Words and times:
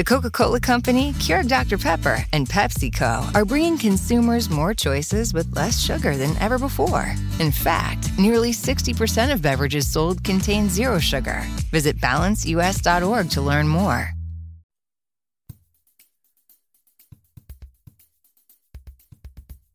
The 0.00 0.04
Coca 0.04 0.30
Cola 0.30 0.60
Company, 0.60 1.12
Keurig 1.18 1.46
Dr. 1.46 1.76
Pepper, 1.76 2.24
and 2.32 2.48
PepsiCo 2.48 3.34
are 3.34 3.44
bringing 3.44 3.76
consumers 3.76 4.48
more 4.48 4.72
choices 4.72 5.34
with 5.34 5.54
less 5.54 5.78
sugar 5.78 6.16
than 6.16 6.34
ever 6.38 6.58
before. 6.58 7.14
In 7.38 7.52
fact, 7.52 8.10
nearly 8.18 8.52
60% 8.52 9.30
of 9.30 9.42
beverages 9.42 9.86
sold 9.86 10.24
contain 10.24 10.70
zero 10.70 10.98
sugar. 11.00 11.42
Visit 11.70 11.98
balanceus.org 11.98 13.28
to 13.28 13.42
learn 13.42 13.68
more. 13.68 14.14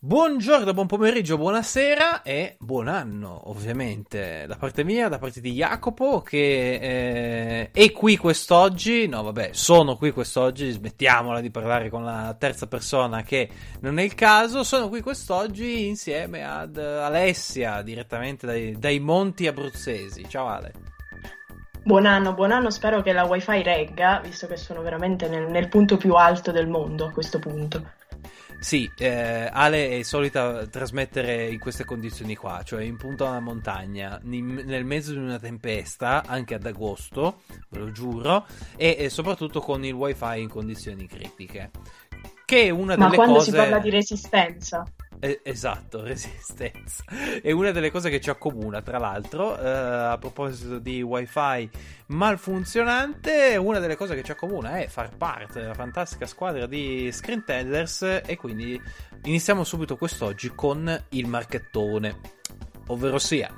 Buongiorno, 0.06 0.72
buon 0.72 0.86
pomeriggio, 0.86 1.36
buonasera 1.36 2.22
e 2.22 2.58
buon 2.60 2.88
anno, 2.88 3.50
ovviamente, 3.50 4.46
da 4.46 4.56
parte 4.56 4.84
mia, 4.84 5.10
da 5.10 5.18
parte 5.18 5.42
di 5.42 5.54
Jacopo, 5.54 6.22
che 6.22 6.76
eh, 6.76 7.72
è 7.72 7.92
qui 7.92 8.16
quest'oggi. 8.16 9.08
No, 9.08 9.24
vabbè, 9.24 9.50
sono 9.54 9.98
qui 9.98 10.12
quest'oggi, 10.12 10.70
smettiamola 10.70 11.42
di 11.42 11.50
parlare 11.50 11.90
con 11.90 12.04
la 12.04 12.36
terza 12.38 12.68
persona, 12.68 13.24
che 13.24 13.50
non 13.80 13.98
è 13.98 14.04
il 14.04 14.14
caso. 14.14 14.64
Sono 14.64 14.90
qui 14.90 15.02
quest'oggi 15.02 15.88
insieme 15.88 16.46
ad 16.46 16.78
Alessia, 16.78 17.82
direttamente 17.82 18.46
dai, 18.46 18.78
dai 18.78 19.00
Monti 19.00 19.48
Abruzzesi. 19.48 20.30
Ciao 20.30 20.46
Ale. 20.46 20.72
Buon 21.84 22.06
anno, 22.06 22.36
buon 22.36 22.52
anno, 22.52 22.70
spero 22.70 23.02
che 23.02 23.12
la 23.12 23.26
wifi 23.26 23.64
regga, 23.64 24.22
visto 24.24 24.46
che 24.46 24.56
sono 24.56 24.84
veramente 24.84 25.28
nel, 25.28 25.50
nel 25.50 25.68
punto 25.68 25.98
più 25.98 26.14
alto 26.14 26.52
del 26.52 26.68
mondo 26.68 27.06
a 27.06 27.12
questo 27.12 27.40
punto. 27.40 27.94
Sì, 28.66 28.90
eh, 28.98 29.48
Ale 29.54 30.00
è 30.00 30.02
solita 30.02 30.66
trasmettere 30.66 31.52
in 31.52 31.60
queste 31.60 31.86
condizioni 31.86 32.36
qua, 32.36 32.64
cioè 32.64 32.82
in 32.82 32.98
punta 32.98 33.28
a 33.28 33.30
una 33.30 33.40
montagna, 33.40 34.20
in, 34.24 34.64
nel 34.66 34.86
mezzo 34.86 35.12
di 35.12 35.20
una 35.20 35.38
tempesta, 35.38 36.24
anche 36.26 36.56
ad 36.56 36.66
agosto, 36.66 37.42
ve 37.70 37.78
lo 37.78 37.92
giuro, 37.92 38.48
e, 38.76 38.96
e 38.98 39.10
soprattutto 39.12 39.60
con 39.60 39.86
il 39.86 39.94
wifi 39.94 40.42
in 40.42 40.50
condizioni 40.50 41.06
critiche. 41.06 41.70
Che 42.44 42.64
è 42.64 42.72
una 42.72 42.98
Ma 42.98 43.06
delle 43.06 43.18
quando 43.18 43.36
cose... 43.36 43.52
si 43.52 43.56
parla 43.56 43.78
di 43.78 43.92
resistenza. 43.92 44.84
Eh, 45.20 45.42
esatto, 45.44 46.02
resistenza. 46.04 47.04
È 47.42 47.52
una 47.52 47.72
delle 47.72 47.92
cose 47.92 48.10
che 48.10 48.20
ci 48.20 48.30
accomuna, 48.30 48.82
tra 48.82 48.98
l'altro, 48.98 49.60
eh, 49.60 49.68
a 49.68 50.18
proposito 50.18 50.80
di 50.80 51.02
wifi 51.02 51.70
malfunzionante, 52.08 53.56
una 53.58 53.80
delle 53.80 53.96
cose 53.96 54.16
che 54.16 54.24
ci 54.24 54.32
accomuna 54.32 54.80
è 54.80 54.88
far 54.88 55.16
parte 55.16 55.62
della 55.62 55.74
fantastica 55.74 56.26
squadra 56.26 56.66
di 56.68 57.12
Screen 57.12 57.44
Tellers 57.44 58.22
e 58.26 58.36
quindi 58.38 58.80
iniziamo 59.24 59.64
subito 59.64 59.98
quest'oggi 59.98 60.52
con 60.54 61.04
il 61.10 61.28
marchettone, 61.28 62.20
ovvero 62.88 63.18
sia, 63.18 63.52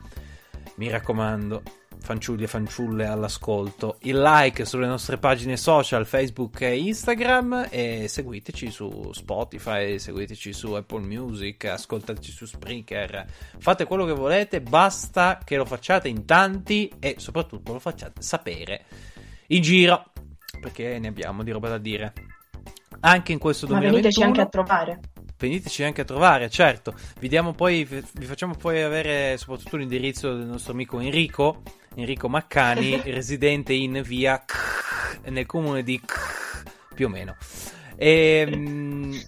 mi 0.76 0.90
raccomando, 0.90 1.62
fanciulli 2.00 2.44
e 2.44 2.48
fanciulle 2.48 3.06
all'ascolto, 3.06 3.98
il 4.02 4.20
like 4.20 4.66
sulle 4.66 4.88
nostre 4.88 5.18
pagine 5.18 5.58
social 5.58 6.06
Facebook 6.06 6.62
e 6.62 6.78
Instagram 6.78 7.68
e 7.70 8.08
seguiteci 8.08 8.72
su 8.72 9.12
Spotify, 9.12 10.00
seguiteci 10.00 10.54
su 10.54 10.74
Apple 10.74 11.06
Music, 11.06 11.66
ascoltateci 11.66 12.32
su 12.32 12.46
Spreaker, 12.46 13.26
fate 13.58 13.86
quello 13.86 14.06
che 14.06 14.14
volete, 14.14 14.62
basta 14.62 15.40
che 15.44 15.58
lo 15.58 15.66
facciate 15.66 16.08
in 16.08 16.26
tanti 16.26 16.92
e 17.00 17.16
soprattutto 17.18 17.74
lo 17.74 17.80
facciate 17.80 18.22
sapere 18.22 18.86
in 19.48 19.62
giro, 19.62 20.12
perché 20.60 21.00
ne 21.00 21.08
abbiamo 21.08 21.44
di 21.44 21.52
roba 21.52 21.70
da 21.70 21.78
dire. 21.78 22.14
Anche 23.02 23.32
in 23.32 23.38
questo 23.40 23.66
2021 23.68 23.92
Ma 23.92 24.02
veniteci 24.02 24.24
anche 24.24 24.42
a 24.42 24.46
trovare. 24.48 25.00
veniteci 25.38 25.84
anche 25.84 26.02
a 26.02 26.06
trovare, 26.06 26.50
certo. 26.50 26.94
Vi, 27.20 27.28
diamo 27.28 27.54
poi, 27.54 27.84
vi 27.84 28.26
facciamo 28.26 28.56
poi 28.56 28.82
avere 28.82 29.38
soprattutto 29.38 29.78
l'indirizzo 29.78 30.36
del 30.36 30.48
nostro 30.48 30.74
amico 30.74 31.00
Enrico, 31.00 31.62
Enrico 31.98 32.30
Maccani, 32.30 33.02
residente 33.12 33.74
in 33.74 34.02
via 34.06 34.44
nel 35.26 35.46
comune 35.48 35.82
di 35.82 36.00
più 36.94 37.08
o 37.08 37.10
meno. 37.10 37.36
E, 37.96 39.24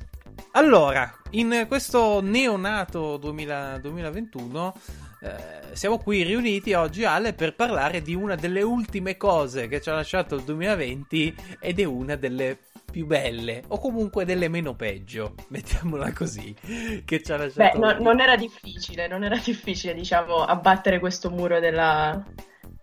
allora, 0.52 1.12
in 1.32 1.66
questo 1.68 2.22
neonato 2.22 3.18
2000, 3.18 3.80
2021 3.80 4.76
eh, 5.22 5.76
siamo 5.76 5.98
qui 5.98 6.24
riuniti 6.24 6.74
oggi 6.74 7.04
Ale 7.04 7.34
per 7.34 7.56
parlare 7.56 8.02
di 8.02 8.14
una 8.14 8.36
delle 8.36 8.62
ultime 8.62 9.18
cose 9.18 9.68
che 9.68 9.82
ci 9.82 9.90
ha 9.90 9.94
lasciato 9.94 10.36
il 10.36 10.44
2020 10.44 11.36
ed 11.60 11.80
è 11.80 11.84
una 11.84 12.16
delle 12.16 12.58
più 12.90 13.06
belle 13.06 13.64
o 13.68 13.80
comunque 13.80 14.26
delle 14.26 14.48
meno 14.48 14.76
peggio, 14.76 15.36
mettiamola 15.50 16.14
così, 16.14 16.56
che 17.04 17.22
ci 17.24 17.32
ha 17.32 17.38
lasciato. 17.38 17.80
Beh, 17.80 17.86
no, 17.86 18.00
non 18.00 18.20
era 18.20 18.36
difficile, 18.36 19.08
non 19.08 19.24
era 19.24 19.38
difficile, 19.38 19.94
diciamo, 19.94 20.44
abbattere 20.44 21.00
questo 21.00 21.30
muro 21.30 21.60
della, 21.60 22.24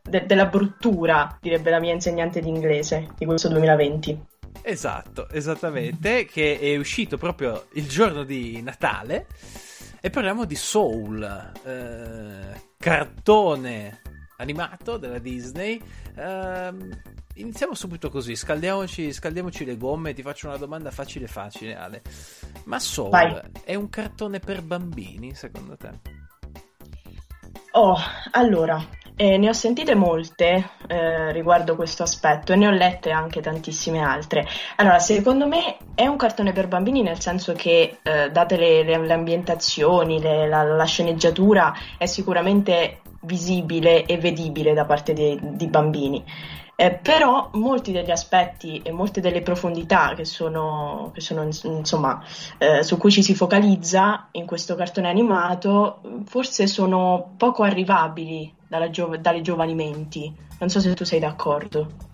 de- 0.08 0.26
della 0.26 0.46
bruttura, 0.46 1.38
direbbe 1.40 1.70
la 1.70 1.80
mia 1.80 1.92
insegnante 1.92 2.40
di 2.40 2.48
inglese 2.48 3.08
di 3.16 3.24
questo 3.24 3.48
2020. 3.48 4.34
Esatto, 4.62 5.28
esattamente, 5.30 6.24
che 6.24 6.58
è 6.58 6.76
uscito 6.76 7.18
proprio 7.18 7.66
il 7.72 7.88
giorno 7.88 8.24
di 8.24 8.60
Natale 8.62 9.26
e 10.00 10.10
parliamo 10.10 10.44
di 10.44 10.56
Soul, 10.56 11.52
eh, 11.64 12.60
cartone 12.76 14.00
animato 14.38 14.96
della 14.96 15.18
Disney. 15.18 15.80
Ehm, 16.16 17.00
iniziamo 17.34 17.74
subito 17.74 18.10
così, 18.10 18.34
scaldiamoci, 18.34 19.12
scaldiamoci 19.12 19.64
le 19.64 19.76
gomme. 19.76 20.14
Ti 20.14 20.22
faccio 20.22 20.48
una 20.48 20.56
domanda 20.56 20.90
facile 20.90 21.26
facile, 21.26 21.76
Ale. 21.76 22.02
Ma 22.64 22.78
Soul 22.78 23.10
Vai. 23.10 23.40
è 23.64 23.74
un 23.74 23.88
cartone 23.88 24.38
per 24.38 24.62
bambini, 24.62 25.34
secondo 25.34 25.76
te? 25.76 25.90
Oh, 27.72 27.96
allora, 28.32 28.82
eh, 29.16 29.38
ne 29.38 29.48
ho 29.48 29.52
sentite 29.54 29.94
molte 29.94 30.70
eh, 30.86 31.32
riguardo 31.32 31.74
questo 31.74 32.02
aspetto 32.02 32.52
e 32.52 32.56
ne 32.56 32.66
ho 32.68 32.70
lette 32.70 33.10
anche 33.10 33.40
tantissime 33.40 34.00
altre. 34.00 34.46
Allora, 34.76 34.98
secondo 34.98 35.46
me 35.46 35.78
è 35.94 36.06
un 36.06 36.16
cartone 36.16 36.52
per 36.52 36.68
bambini 36.68 37.02
nel 37.02 37.20
senso 37.20 37.54
che, 37.54 37.98
eh, 38.02 38.30
date 38.30 38.56
le, 38.56 38.82
le- 38.84 38.98
le 38.98 39.12
ambientazioni, 39.14 40.20
le- 40.20 40.46
la, 40.46 40.62
la 40.62 40.84
sceneggiatura, 40.84 41.72
è 41.96 42.04
sicuramente 42.06 43.00
visibile 43.22 44.04
e 44.04 44.18
vedibile 44.18 44.74
da 44.74 44.84
parte 44.84 45.12
di 45.12 45.66
bambini. 45.68 46.22
Eh, 46.78 46.92
però 46.92 47.48
molti 47.54 47.90
degli 47.92 48.10
aspetti 48.10 48.82
e 48.82 48.92
molte 48.92 49.22
delle 49.22 49.40
profondità 49.40 50.12
che 50.14 50.26
sono, 50.26 51.10
che 51.14 51.22
sono, 51.22 51.42
ins- 51.42 51.64
insomma, 51.64 52.22
eh, 52.58 52.82
su 52.82 52.98
cui 52.98 53.10
ci 53.10 53.22
si 53.22 53.34
focalizza 53.34 54.28
in 54.32 54.44
questo 54.44 54.74
cartone 54.74 55.08
animato 55.08 56.02
forse 56.26 56.66
sono 56.66 57.32
poco 57.38 57.62
arrivabili 57.62 58.55
giov- 58.90 59.16
dalle 59.16 59.40
giovani 59.40 59.74
menti. 59.74 60.34
Non 60.58 60.68
so 60.68 60.80
se 60.80 60.94
tu 60.94 61.04
sei 61.04 61.20
d'accordo. 61.20 62.04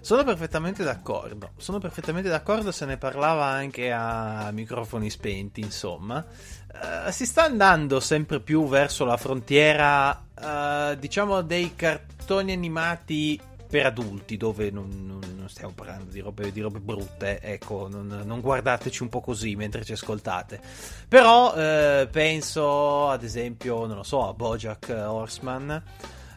Sono 0.00 0.22
perfettamente 0.22 0.84
d'accordo. 0.84 1.50
Sono 1.56 1.78
perfettamente 1.78 2.28
d'accordo 2.28 2.70
se 2.70 2.84
ne 2.84 2.96
parlava 2.96 3.46
anche 3.46 3.90
a 3.90 4.50
microfoni 4.52 5.10
spenti, 5.10 5.60
insomma. 5.60 6.24
Eh, 6.72 7.10
si 7.10 7.26
sta 7.26 7.42
andando 7.44 7.98
sempre 7.98 8.38
più 8.40 8.68
verso 8.68 9.04
la 9.04 9.16
frontiera, 9.16 10.26
eh, 10.38 10.96
diciamo, 10.98 11.40
dei 11.42 11.74
cartoni 11.74 12.52
animati 12.52 13.40
per 13.68 13.86
adulti, 13.86 14.36
dove 14.36 14.70
non, 14.70 14.88
non- 15.06 15.34
non 15.36 15.48
stiamo 15.48 15.72
parlando 15.74 16.10
di 16.10 16.20
robe, 16.20 16.52
di 16.52 16.60
robe 16.60 16.80
brutte, 16.80 17.40
ecco, 17.40 17.88
non, 17.88 18.22
non 18.24 18.40
guardateci 18.40 19.02
un 19.02 19.08
po' 19.08 19.20
così 19.20 19.54
mentre 19.56 19.84
ci 19.84 19.92
ascoltate. 19.92 20.60
Però 21.08 21.54
eh, 21.54 22.08
penso, 22.10 23.08
ad 23.08 23.22
esempio, 23.22 23.86
non 23.86 23.96
lo 23.96 24.02
so, 24.02 24.28
a 24.28 24.32
Bojack 24.32 24.88
Horseman. 24.88 25.82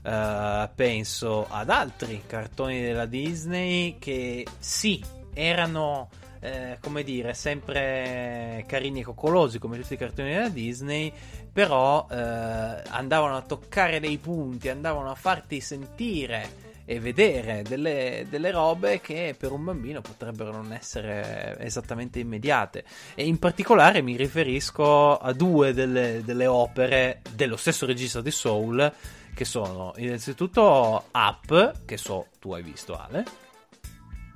Eh, 0.02 0.70
penso 0.76 1.48
ad 1.50 1.70
altri 1.70 2.24
cartoni 2.26 2.82
della 2.82 3.06
Disney 3.06 3.98
che 4.00 4.46
sì, 4.58 5.04
erano 5.34 6.10
eh, 6.42 6.78
come 6.82 7.04
dire, 7.04 7.34
sempre 7.34 8.64
carini 8.68 9.02
e 9.02 9.04
coccolosi 9.04 9.60
come 9.60 9.80
tutti 9.80 9.94
i 9.94 9.98
cartoni 9.98 10.32
della 10.32 10.50
Disney, 10.50 11.12
però 11.52 12.08
eh, 12.10 12.16
andavano 12.16 13.36
a 13.36 13.42
toccare 13.42 14.00
dei 14.00 14.18
punti, 14.18 14.70
andavano 14.70 15.10
a 15.10 15.16
farti 15.16 15.60
sentire 15.60 16.68
e 16.92 17.00
vedere 17.00 17.62
delle, 17.62 18.26
delle 18.32 18.50
robe 18.50 19.00
che 19.00 19.36
per 19.38 19.52
un 19.52 19.64
bambino 19.64 20.02
potrebbero 20.02 20.52
non 20.52 20.74
essere 20.74 21.56
esattamente 21.60 22.18
immediate. 22.18 22.84
E 23.14 23.28
in 23.28 23.38
particolare 23.38 24.02
mi 24.02 24.16
riferisco 24.16 25.16
a 25.16 25.32
due 25.34 25.72
delle, 25.76 26.24
delle 26.26 26.48
opere 26.48 27.22
dello 27.30 27.58
stesso 27.58 27.86
regista 27.86 28.22
di 28.22 28.32
Soul, 28.32 28.92
che 29.36 29.46
sono 29.46 29.94
innanzitutto 29.98 31.04
Up, 31.12 31.86
che 31.86 31.98
so 31.98 32.26
tu 32.40 32.54
hai 32.54 32.64
visto 32.64 32.98
Ale. 32.98 33.24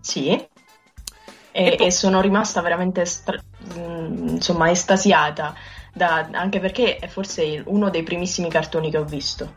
Sì. 0.01 0.27
E 0.29 0.49
E, 1.51 1.75
poi- 1.75 1.87
e 1.87 1.91
sono 1.91 2.21
rimasta 2.21 2.61
veramente 2.61 3.03
stra- 3.05 3.41
mm, 3.79 4.27
insomma, 4.27 4.69
estasiata, 4.69 5.55
da- 5.91 6.29
anche 6.31 6.59
perché 6.59 6.97
è 6.97 7.07
forse 7.07 7.63
uno 7.65 7.89
dei 7.89 8.03
primissimi 8.03 8.47
cartoni 8.51 8.91
che 8.91 8.97
ho 8.99 9.05
visto. 9.05 9.55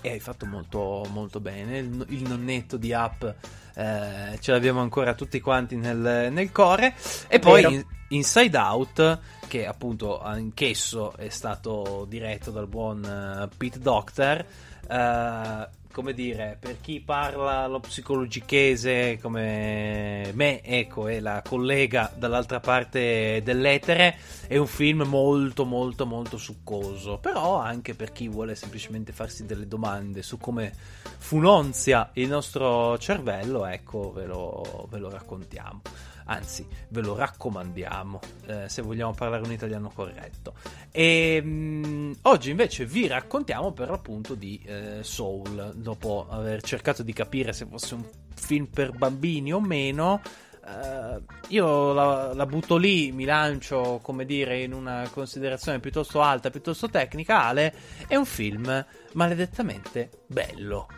E 0.00 0.10
hai 0.10 0.20
fatto 0.20 0.46
molto, 0.46 1.06
molto 1.10 1.40
bene. 1.40 1.78
Il, 1.78 2.06
il 2.10 2.22
nonnetto 2.28 2.76
di 2.76 2.92
Up 2.92 3.34
eh, 3.74 4.38
ce 4.40 4.52
l'abbiamo 4.52 4.80
ancora 4.80 5.14
tutti 5.14 5.40
quanti 5.40 5.76
nel, 5.76 6.28
nel 6.32 6.52
core. 6.52 6.94
E 7.28 7.38
poi 7.38 7.62
in- 7.64 7.84
Inside 8.10 8.56
Out, 8.56 9.18
che 9.48 9.66
appunto 9.66 10.18
anch'esso 10.22 11.14
è 11.16 11.28
stato 11.28 12.06
diretto 12.08 12.50
dal 12.50 12.66
buon 12.66 13.04
eh, 13.04 13.54
Pete 13.54 13.78
Docter. 13.80 14.46
eh, 14.88 15.68
come 15.98 16.14
dire, 16.14 16.56
per 16.60 16.80
chi 16.80 17.00
parla 17.00 17.66
lo 17.66 17.80
psicologichese 17.80 19.18
come 19.20 20.30
me, 20.32 20.62
ecco, 20.62 21.08
e 21.08 21.18
la 21.18 21.42
collega 21.44 22.12
dall'altra 22.14 22.60
parte 22.60 23.40
dell'etere, 23.42 24.16
è 24.46 24.56
un 24.56 24.68
film 24.68 25.02
molto 25.02 25.64
molto 25.64 26.06
molto 26.06 26.36
succoso, 26.36 27.18
però 27.18 27.58
anche 27.58 27.96
per 27.96 28.12
chi 28.12 28.28
vuole 28.28 28.54
semplicemente 28.54 29.10
farsi 29.10 29.44
delle 29.44 29.66
domande 29.66 30.22
su 30.22 30.38
come 30.38 30.72
funonzia 31.18 32.10
il 32.12 32.28
nostro 32.28 32.96
cervello, 32.98 33.66
ecco, 33.66 34.12
ve 34.12 34.26
lo, 34.26 34.86
ve 34.88 34.98
lo 34.98 35.10
raccontiamo 35.10 35.82
anzi 36.28 36.66
ve 36.88 37.00
lo 37.00 37.14
raccomandiamo 37.14 38.20
eh, 38.46 38.68
se 38.68 38.82
vogliamo 38.82 39.12
parlare 39.12 39.44
un 39.44 39.52
italiano 39.52 39.90
corretto. 39.90 40.54
E 40.90 41.40
mh, 41.42 41.48
mm, 41.48 42.12
oggi 42.22 42.50
invece 42.50 42.86
vi 42.86 43.06
raccontiamo 43.06 43.72
per 43.72 43.90
l'appunto 43.90 44.34
di 44.34 44.60
eh, 44.64 44.98
Soul, 45.02 45.72
dopo 45.74 46.26
aver 46.28 46.62
cercato 46.62 47.02
di 47.02 47.12
capire 47.12 47.52
se 47.52 47.66
fosse 47.66 47.94
un 47.94 48.04
film 48.34 48.66
per 48.66 48.92
bambini 48.92 49.52
o 49.52 49.60
meno. 49.60 50.20
Uh, 50.68 51.22
io 51.48 51.94
la, 51.94 52.34
la, 52.34 52.44
butto 52.44 52.76
lì, 52.76 53.10
mi 53.10 53.24
lancio, 53.24 54.00
come 54.02 54.26
dire, 54.26 54.60
in 54.60 54.74
una 54.74 55.08
considerazione 55.10 55.80
piuttosto 55.80 56.20
alta, 56.20 56.50
piuttosto 56.50 56.90
tecnica. 56.90 57.42
Ale 57.44 57.74
è 58.06 58.16
un 58.16 58.26
film 58.26 58.84
maledettamente 59.12 60.10
bello. 60.26 60.88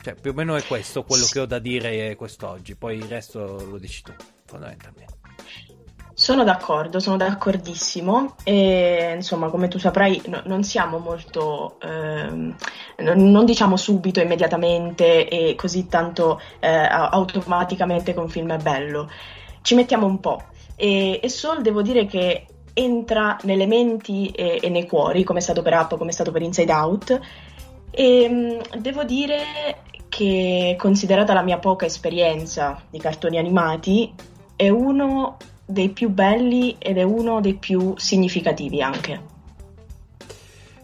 Cioè, 0.00 0.14
più 0.14 0.30
o 0.30 0.34
meno 0.34 0.56
è 0.56 0.64
questo 0.64 1.02
quello 1.02 1.26
che 1.26 1.40
ho 1.40 1.46
da 1.46 1.58
dire 1.58 2.16
quest'oggi. 2.16 2.76
Poi 2.76 2.96
il 2.96 3.04
resto 3.04 3.62
lo 3.66 3.76
dici 3.76 4.02
tu 4.02 4.12
fondamentalmente. 4.54 5.12
Sono 6.16 6.44
d'accordo, 6.44 7.00
sono 7.00 7.16
d'accordissimo. 7.16 8.36
E 8.44 9.12
insomma 9.16 9.48
come 9.48 9.68
tu 9.68 9.78
saprai 9.78 10.22
no, 10.26 10.42
non 10.44 10.62
siamo 10.62 10.98
molto, 10.98 11.78
ehm, 11.80 12.54
non 12.98 13.44
diciamo 13.44 13.76
subito, 13.76 14.20
immediatamente 14.20 15.28
e 15.28 15.54
così 15.56 15.88
tanto 15.88 16.40
eh, 16.60 16.68
automaticamente 16.68 18.14
un 18.16 18.28
film 18.28 18.52
è 18.52 18.58
bello, 18.58 19.10
ci 19.62 19.74
mettiamo 19.74 20.06
un 20.06 20.20
po' 20.20 20.42
e, 20.76 21.20
e 21.22 21.28
Soul 21.28 21.62
devo 21.62 21.82
dire 21.82 22.06
che 22.06 22.46
entra 22.74 23.36
nelle 23.42 23.66
menti 23.66 24.28
e, 24.28 24.58
e 24.60 24.68
nei 24.68 24.86
cuori 24.86 25.24
come 25.24 25.38
è 25.38 25.42
stato 25.42 25.62
per 25.62 25.74
Up, 25.74 25.96
come 25.96 26.10
è 26.10 26.12
stato 26.12 26.30
per 26.30 26.42
Inside 26.42 26.72
Out. 26.72 27.20
E 27.90 28.28
mh, 28.28 28.78
devo 28.80 29.04
dire 29.04 29.42
che 30.08 30.76
considerata 30.78 31.32
la 31.32 31.42
mia 31.42 31.58
poca 31.58 31.86
esperienza 31.86 32.80
di 32.88 32.98
cartoni 32.98 33.38
animati 33.38 34.12
è 34.56 34.68
uno 34.68 35.36
dei 35.64 35.88
più 35.90 36.10
belli 36.10 36.76
ed 36.78 36.98
è 36.98 37.02
uno 37.02 37.40
dei 37.40 37.54
più 37.54 37.94
significativi 37.96 38.82
anche. 38.82 39.32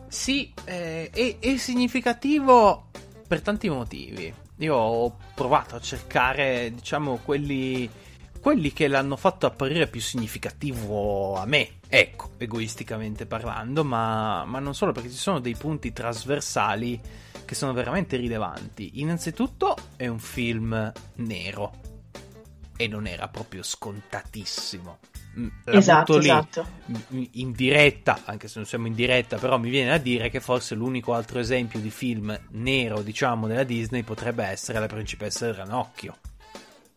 Sì, 0.09 0.53
eh, 0.65 1.11
è, 1.11 1.37
è 1.39 1.57
significativo 1.57 2.89
per 3.27 3.43
tanti 3.43 3.69
motivi. 3.69 4.33
Io 4.57 4.75
ho 4.75 5.17
provato 5.35 5.77
a 5.77 5.81
cercare, 5.81 6.73
diciamo, 6.75 7.21
quelli, 7.25 7.89
quelli 8.41 8.73
che 8.73 8.89
l'hanno 8.89 9.17
fatto 9.17 9.47
apparire 9.47 9.87
più 9.87 10.01
significativo 10.01 11.37
a 11.37 11.47
me, 11.47 11.79
ecco, 11.89 12.31
egoisticamente 12.39 13.25
parlando, 13.25 13.85
ma, 13.85 14.45
ma, 14.45 14.59
non 14.59 14.75
solo 14.75 14.93
perché 14.93 15.11
ci 15.11 15.17
sono 15.17 15.39
dei 15.39 15.55
punti 15.55 15.93
trasversali 15.93 17.01
che 17.45 17.55
sono 17.55 17.73
veramente 17.73 18.17
rilevanti. 18.17 19.01
Innanzitutto 19.01 19.77
è 19.97 20.09
un 20.09 20.19
film 20.19 20.93
nero, 21.15 21.73
e 22.81 22.89
non 22.89 23.07
era 23.07 23.29
proprio 23.29 23.63
scontatissimo. 23.63 25.01
Mm, 25.39 25.49
la 25.65 25.73
esatto, 25.75 26.17
lì, 26.17 26.25
esatto. 26.25 26.67
In 27.33 27.53
diretta, 27.53 28.23
anche 28.25 28.49
se 28.49 28.55
non 28.59 28.67
siamo 28.67 28.87
in 28.87 28.95
diretta, 28.95 29.37
però 29.37 29.59
mi 29.59 29.69
viene 29.69 29.93
a 29.93 29.99
dire 29.99 30.31
che 30.31 30.41
forse 30.41 30.75
l'unico 30.75 31.13
altro 31.13 31.41
esempio 31.41 31.79
di 31.79 31.91
film 31.91 32.35
nero, 32.53 33.03
diciamo, 33.03 33.47
della 33.47 33.65
Disney 33.65 34.03
potrebbe 34.03 34.45
essere 34.47 34.81
La 34.81 34.87
principessa 34.87 35.45
del 35.45 35.57
ranocchio. 35.57 36.17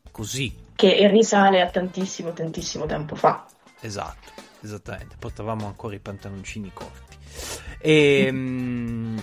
Così. 0.09 0.55
Che 0.73 1.07
risale 1.09 1.59
a 1.61 1.69
tantissimo, 1.69 2.31
tantissimo 2.31 2.85
tempo 2.85 3.15
fa. 3.15 3.45
Esatto, 3.81 4.31
esattamente. 4.61 5.17
Portavamo 5.19 5.67
ancora 5.67 5.95
i 5.95 5.99
pantaloncini 5.99 6.71
corti. 6.73 7.17
E... 7.77 8.29
Mm. 8.31 9.17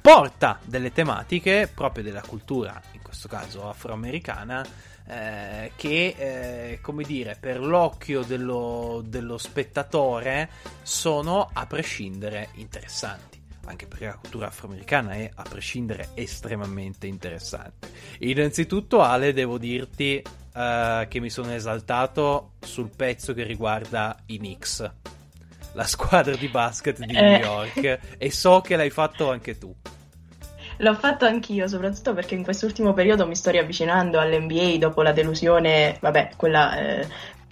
porta 0.00 0.58
delle 0.64 0.90
tematiche 0.90 1.70
proprio 1.72 2.02
della 2.02 2.22
cultura, 2.22 2.80
in 2.92 3.02
questo 3.02 3.28
caso 3.28 3.68
afroamericana, 3.68 4.64
eh, 5.08 5.72
che, 5.74 6.14
eh, 6.18 6.78
come 6.82 7.02
dire, 7.02 7.36
per 7.40 7.60
l'occhio 7.60 8.22
dello, 8.22 9.02
dello 9.06 9.38
spettatore 9.38 10.50
sono 10.82 11.48
a 11.52 11.66
prescindere 11.66 12.50
interessanti 12.54 13.36
anche 13.68 13.86
perché 13.86 14.06
la 14.06 14.16
cultura 14.16 14.46
afroamericana 14.46 15.12
è 15.12 15.30
a 15.34 15.42
prescindere 15.42 16.08
estremamente 16.14 17.06
interessante. 17.06 17.90
Innanzitutto, 18.20 19.02
Ale, 19.02 19.34
devo 19.34 19.58
dirti 19.58 20.22
uh, 20.24 21.06
che 21.06 21.20
mi 21.20 21.28
sono 21.28 21.52
esaltato 21.52 22.52
sul 22.60 22.88
pezzo 22.94 23.34
che 23.34 23.42
riguarda 23.42 24.16
i 24.26 24.38
Knicks, 24.38 24.90
la 25.72 25.84
squadra 25.84 26.34
di 26.34 26.48
basket 26.48 27.04
di 27.04 27.12
New 27.12 27.22
eh. 27.22 27.38
York, 27.40 28.00
e 28.16 28.30
so 28.30 28.62
che 28.62 28.74
l'hai 28.74 28.90
fatto 28.90 29.30
anche 29.30 29.58
tu. 29.58 29.74
L'ho 30.78 30.94
fatto 30.94 31.24
anch'io, 31.24 31.66
soprattutto 31.68 32.14
perché 32.14 32.34
in 32.34 32.42
quest'ultimo 32.42 32.92
periodo 32.92 33.26
mi 33.26 33.34
sto 33.34 33.50
riavvicinando 33.50 34.18
all'NBA 34.18 34.76
dopo 34.78 35.02
la 35.02 35.12
delusione, 35.12 35.96
vabbè, 36.00 36.30
quella 36.36 36.78
eh, 36.78 37.06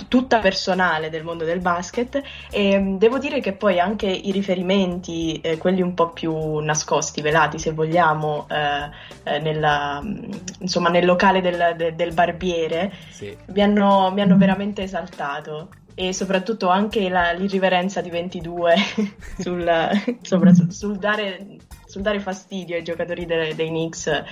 tutta 0.08 0.38
personale 0.40 1.10
del 1.10 1.24
mondo 1.24 1.44
del 1.44 1.60
basket 1.60 2.22
e 2.50 2.78
mm, 2.78 2.96
devo 2.96 3.18
dire 3.18 3.40
che 3.40 3.52
poi 3.52 3.80
anche 3.80 4.06
i 4.06 4.30
riferimenti, 4.30 5.40
eh, 5.40 5.56
quelli 5.58 5.80
un 5.80 5.94
po' 5.94 6.10
più 6.10 6.58
nascosti, 6.58 7.20
velati 7.22 7.58
se 7.58 7.72
vogliamo, 7.72 8.46
eh, 8.50 9.34
eh 9.34 9.38
nella, 9.38 10.00
mm, 10.02 10.24
insomma, 10.60 10.90
nel 10.90 11.04
locale 11.04 11.40
del, 11.40 11.74
de, 11.76 11.94
del 11.94 12.12
barbiere, 12.12 12.92
sì. 13.10 13.36
mi, 13.46 13.62
hanno, 13.62 14.10
mi 14.12 14.20
hanno 14.20 14.36
veramente 14.36 14.82
esaltato 14.82 15.68
e 15.98 16.12
soprattutto 16.12 16.68
anche 16.68 17.08
la, 17.08 17.32
l'irriverenza 17.32 18.02
di 18.02 18.10
22 18.10 18.74
sul, 19.40 19.90
sopra, 20.20 20.52
sul, 20.68 20.98
dare, 20.98 21.56
sul, 21.86 22.02
dare, 22.02 22.20
fastidio 22.20 22.76
ai 22.76 22.82
giocatori 22.82 23.26
dei, 23.26 23.54
dei 23.54 23.68
Knicks 23.68 24.22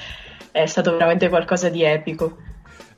è 0.53 0.67
stato 0.67 0.93
veramente 0.93 1.29
qualcosa 1.29 1.69
di 1.69 1.83
epico. 1.83 2.37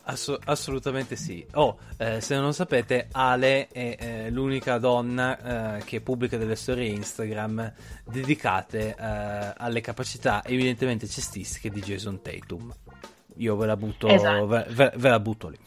Ass- 0.09 0.39
assolutamente 0.45 1.17
sì. 1.17 1.45
Oh, 1.55 1.79
eh, 1.97 2.21
se 2.21 2.35
non 2.37 2.45
lo 2.45 2.53
sapete, 2.53 3.09
Ale 3.11 3.69
è 3.69 3.97
eh, 3.99 4.31
l'unica 4.31 4.79
donna 4.79 5.79
eh, 5.79 5.85
che 5.85 6.01
pubblica 6.01 6.37
delle 6.37 6.55
storie 6.55 6.87
Instagram 6.89 7.73
dedicate 8.05 8.91
eh, 8.91 9.53
alle 9.57 9.81
capacità 9.81 10.45
evidentemente 10.45 11.09
cestistiche 11.09 11.71
di 11.71 11.81
Jason 11.81 12.23
Tatum. 12.23 12.73
Io 13.39 13.57
ve 13.57 13.67
la 13.67 13.77
butto, 13.77 14.07
esatto. 14.07 14.47
ve, 14.47 14.65
ve, 14.69 14.93
ve 14.95 15.09
la 15.09 15.21
butto 15.21 15.49
lì. 15.49 15.59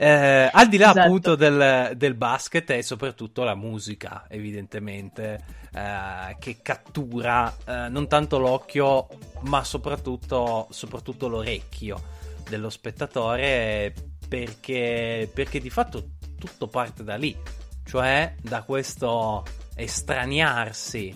Eh, 0.00 0.48
al 0.52 0.68
di 0.68 0.76
là 0.76 0.90
esatto. 0.90 1.06
appunto 1.06 1.34
del, 1.34 1.90
del, 1.96 2.14
basket 2.14 2.70
e 2.70 2.82
soprattutto 2.84 3.42
la 3.42 3.56
musica, 3.56 4.26
evidentemente, 4.28 5.40
eh, 5.74 6.36
che 6.38 6.58
cattura 6.62 7.52
eh, 7.66 7.88
non 7.88 8.06
tanto 8.06 8.38
l'occhio, 8.38 9.08
ma 9.40 9.64
soprattutto, 9.64 10.68
soprattutto 10.70 11.26
l'orecchio 11.26 12.00
dello 12.48 12.70
spettatore, 12.70 13.92
perché, 14.28 15.28
perché 15.34 15.58
di 15.58 15.70
fatto 15.70 16.10
tutto 16.38 16.68
parte 16.68 17.02
da 17.02 17.16
lì, 17.16 17.36
cioè 17.84 18.36
da 18.40 18.62
questo 18.62 19.44
estraniarsi 19.74 21.08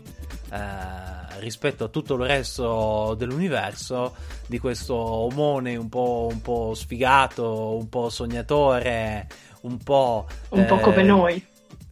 eh, 0.50 1.21
rispetto 1.38 1.84
a 1.84 1.88
tutto 1.88 2.14
il 2.14 2.26
resto 2.26 3.14
dell'universo 3.16 4.14
di 4.46 4.58
questo 4.58 4.94
omone 4.94 5.76
un 5.76 5.88
po', 5.88 6.28
un 6.30 6.40
po 6.40 6.74
sfigato, 6.74 7.76
un 7.76 7.88
po' 7.88 8.08
sognatore, 8.10 9.26
un 9.62 9.78
po'... 9.78 10.26
Un 10.50 10.60
eh, 10.60 10.64
po' 10.64 10.78
come 10.78 11.02
noi. 11.02 11.44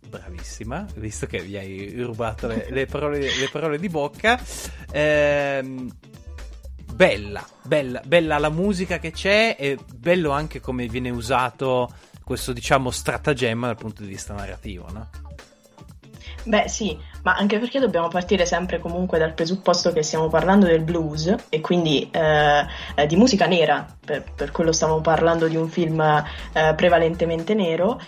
Bravissima, 0.09 0.87
visto 0.97 1.27
che 1.27 1.41
vi 1.41 1.57
hai 1.57 2.03
rubato 2.03 2.49
le, 2.49 2.67
le, 2.71 2.87
parole, 2.87 3.21
le 3.21 3.49
parole, 3.51 3.79
di 3.79 3.89
bocca. 3.89 4.41
Eh, 4.91 5.87
bella, 6.93 7.47
bella, 7.63 8.03
bella 8.05 8.39
la 8.39 8.51
musica 8.51 8.99
che 8.99 9.13
c'è 9.13 9.57
e 9.59 9.79
bello 9.95 10.31
anche 10.31 10.61
come 10.61 10.87
viene 10.87 11.11
usato 11.11 11.91
questo 12.25 12.53
diciamo 12.53 12.91
stratagemma 12.91 13.67
dal 13.67 13.77
punto 13.77 14.03
di 14.03 14.09
vista 14.09 14.35
narrativo, 14.35 14.87
no? 14.93 15.30
Beh 16.43 16.69
sì, 16.69 16.99
ma 17.23 17.35
anche 17.35 17.59
perché 17.59 17.79
dobbiamo 17.79 18.09
partire 18.09 18.47
sempre 18.47 18.79
comunque 18.79 19.19
dal 19.19 19.35
presupposto 19.35 19.93
che 19.93 20.03
stiamo 20.03 20.29
parlando 20.29 20.67
del 20.67 20.83
blues 20.83 21.35
e 21.51 21.61
quindi 21.61 22.09
eh, 22.11 22.65
eh, 22.95 23.07
di 23.07 23.17
musica 23.17 23.47
nera, 23.47 23.87
per, 24.05 24.25
per, 24.35 24.51
quello 24.51 24.73
stiamo 24.73 25.01
parlando 25.01 25.49
di 25.49 25.57
un 25.57 25.69
film 25.69 26.01
eh, 26.01 26.75
prevalentemente 26.75 27.53
nero 27.55 28.01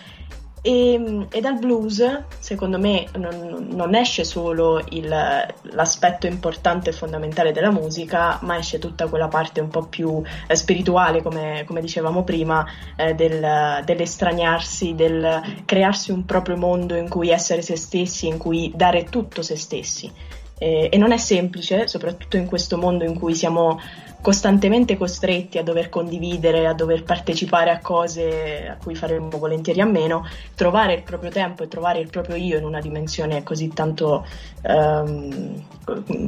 e, 0.65 1.27
e, 1.29 1.41
dal 1.41 1.59
blues, 1.59 2.23
secondo 2.39 2.79
me, 2.79 3.05
non, 3.17 3.67
non 3.71 3.95
esce 3.95 4.23
solo 4.23 4.81
il, 4.91 5.09
l'aspetto 5.09 6.25
importante 6.25 6.91
e 6.91 6.93
fondamentale 6.93 7.51
della 7.51 7.69
musica, 7.69 8.39
ma 8.43 8.57
esce 8.57 8.79
tutta 8.79 9.09
quella 9.09 9.27
parte 9.27 9.59
un 9.59 9.67
po' 9.67 9.83
più 9.87 10.23
eh, 10.47 10.55
spirituale, 10.55 11.21
come, 11.21 11.65
come, 11.67 11.81
dicevamo 11.81 12.23
prima, 12.23 12.65
eh, 12.95 13.13
del, 13.13 13.83
dell'estraniarsi, 13.83 14.95
del 14.95 15.63
crearsi 15.65 16.11
un 16.11 16.23
proprio 16.23 16.55
mondo 16.55 16.95
in 16.95 17.09
cui 17.09 17.29
essere 17.29 17.61
se 17.61 17.75
stessi, 17.75 18.27
in 18.27 18.37
cui 18.37 18.71
dare 18.73 19.03
tutto 19.03 19.41
se 19.41 19.57
stessi. 19.57 20.09
E, 20.57 20.89
e 20.91 20.97
non 20.97 21.11
è 21.11 21.17
semplice, 21.17 21.87
soprattutto 21.87 22.37
in 22.37 22.45
questo 22.45 22.77
mondo 22.77 23.03
in 23.03 23.17
cui 23.17 23.35
siamo 23.35 23.79
costantemente 24.23 24.95
costretti 24.95 25.57
a 25.57 25.63
dover 25.63 25.89
condividere, 25.89 26.65
a 26.65 26.73
dover 26.73 27.03
partecipare 27.03 27.71
a 27.71 27.79
cose 27.79 28.69
a 28.69 28.77
cui 28.81 28.95
faremmo 28.95 29.37
volentieri 29.37 29.81
a 29.81 29.85
meno, 29.85 30.25
trovare 30.55 30.93
il 30.93 31.03
proprio 31.03 31.29
tempo 31.29 31.61
e 31.61 31.67
trovare 31.67 31.99
il 31.99 32.09
proprio 32.09 32.37
io 32.37 32.57
in 32.57 32.63
una 32.63 32.79
dimensione 32.79 33.43
così 33.43 33.67
tanto, 33.67 34.25
um, 34.61 35.65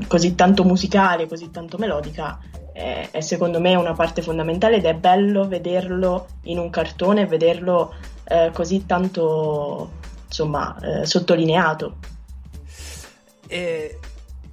così 0.08 0.36
tanto 0.36 0.66
musicale, 0.66 1.26
così 1.26 1.52
tanto 1.52 1.78
melodica, 1.78 2.38
è, 2.74 3.08
è, 3.12 3.22
secondo 3.22 3.62
me 3.62 3.76
una 3.76 3.94
parte 3.94 4.22
fondamentale 4.22 4.76
ed 4.76 4.86
è 4.86 4.94
bello 4.94 5.48
vederlo 5.48 6.28
in 6.44 6.60
un 6.60 6.70
cartone, 6.70 7.26
vederlo 7.26 7.94
eh, 8.26 8.50
così 8.52 8.86
tanto 8.86 9.92
insomma, 10.26 10.78
eh, 10.82 11.06
sottolineato. 11.06 11.96
Eh, 13.48 14.00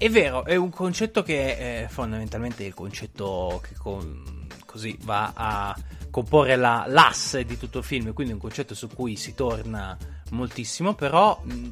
è 0.02 0.10
vero, 0.10 0.44
è 0.44 0.56
un 0.56 0.70
concetto 0.70 1.22
che 1.22 1.84
è 1.84 1.86
fondamentalmente 1.88 2.64
il 2.64 2.74
concetto 2.74 3.60
che 3.62 3.74
con, 3.78 4.48
così 4.66 4.98
va 5.02 5.30
a 5.32 5.76
comporre 6.10 6.56
la, 6.56 6.86
l'asse 6.88 7.44
di 7.44 7.56
tutto 7.56 7.78
il 7.78 7.84
film, 7.84 8.12
quindi 8.12 8.32
è 8.32 8.34
un 8.34 8.40
concetto 8.40 8.74
su 8.74 8.88
cui 8.88 9.14
si 9.14 9.34
torna 9.34 9.96
moltissimo, 10.30 10.94
però 10.94 11.40
mh, 11.44 11.68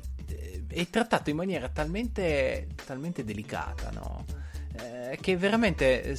è 0.69 0.89
trattato 0.89 1.31
in 1.31 1.37
maniera 1.37 1.69
talmente, 1.71 2.69
talmente 2.85 3.25
delicata, 3.25 3.91
no? 3.91 4.25
eh, 4.81 5.19
che 5.21 5.37
veramente... 5.37 6.17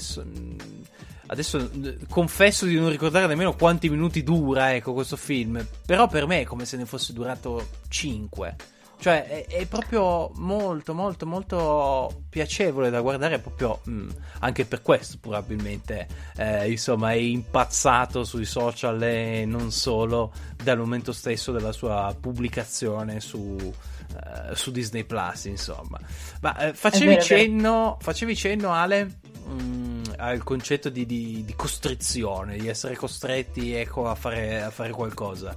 Adesso 1.27 1.71
confesso 2.09 2.65
di 2.65 2.75
non 2.75 2.89
ricordare 2.89 3.25
nemmeno 3.25 3.55
quanti 3.55 3.89
minuti 3.89 4.21
dura 4.21 4.75
ecco, 4.75 4.91
questo 4.91 5.15
film, 5.15 5.65
però 5.85 6.09
per 6.09 6.27
me 6.27 6.41
è 6.41 6.43
come 6.43 6.65
se 6.65 6.75
ne 6.75 6.85
fosse 6.85 7.13
durato 7.13 7.69
5 7.87 8.55
cioè, 9.01 9.25
è, 9.25 9.45
è, 9.47 9.65
proprio 9.65 10.29
molto, 10.35 10.93
molto, 10.93 11.25
molto 11.25 12.25
piacevole 12.29 12.91
da 12.91 13.01
guardare, 13.01 13.39
proprio 13.39 13.79
mh, 13.83 13.91
mm, 13.91 14.09
anche 14.41 14.65
per 14.65 14.83
questo 14.83 15.17
probabilmente, 15.19 16.07
eh, 16.37 16.69
insomma, 16.69 17.09
è 17.09 17.15
impazzato 17.15 18.23
sui 18.23 18.45
social 18.45 19.01
e 19.01 19.43
non 19.45 19.71
solo 19.71 20.31
dal 20.63 20.77
momento 20.77 21.13
stesso 21.13 21.51
della 21.51 21.71
sua 21.71 22.15
pubblicazione 22.19 23.21
su, 23.21 23.57
eh, 23.57 24.55
su 24.55 24.69
Disney 24.69 25.03
Plus, 25.03 25.45
insomma. 25.45 25.99
Ma 26.41 26.55
eh, 26.57 26.73
facevi, 26.75 27.07
vero, 27.07 27.21
cenno, 27.23 27.97
facevi 27.99 28.35
cenno, 28.35 28.71
Ale, 28.71 29.03
mh, 29.03 29.51
mm, 29.51 30.03
al 30.17 30.43
concetto 30.43 30.89
di, 30.89 31.07
di, 31.07 31.43
di, 31.43 31.55
costrizione, 31.55 32.55
di 32.55 32.67
essere 32.67 32.95
costretti 32.95 33.73
ecco, 33.73 34.07
a, 34.07 34.13
fare, 34.13 34.61
a 34.61 34.69
fare 34.69 34.91
qualcosa. 34.91 35.55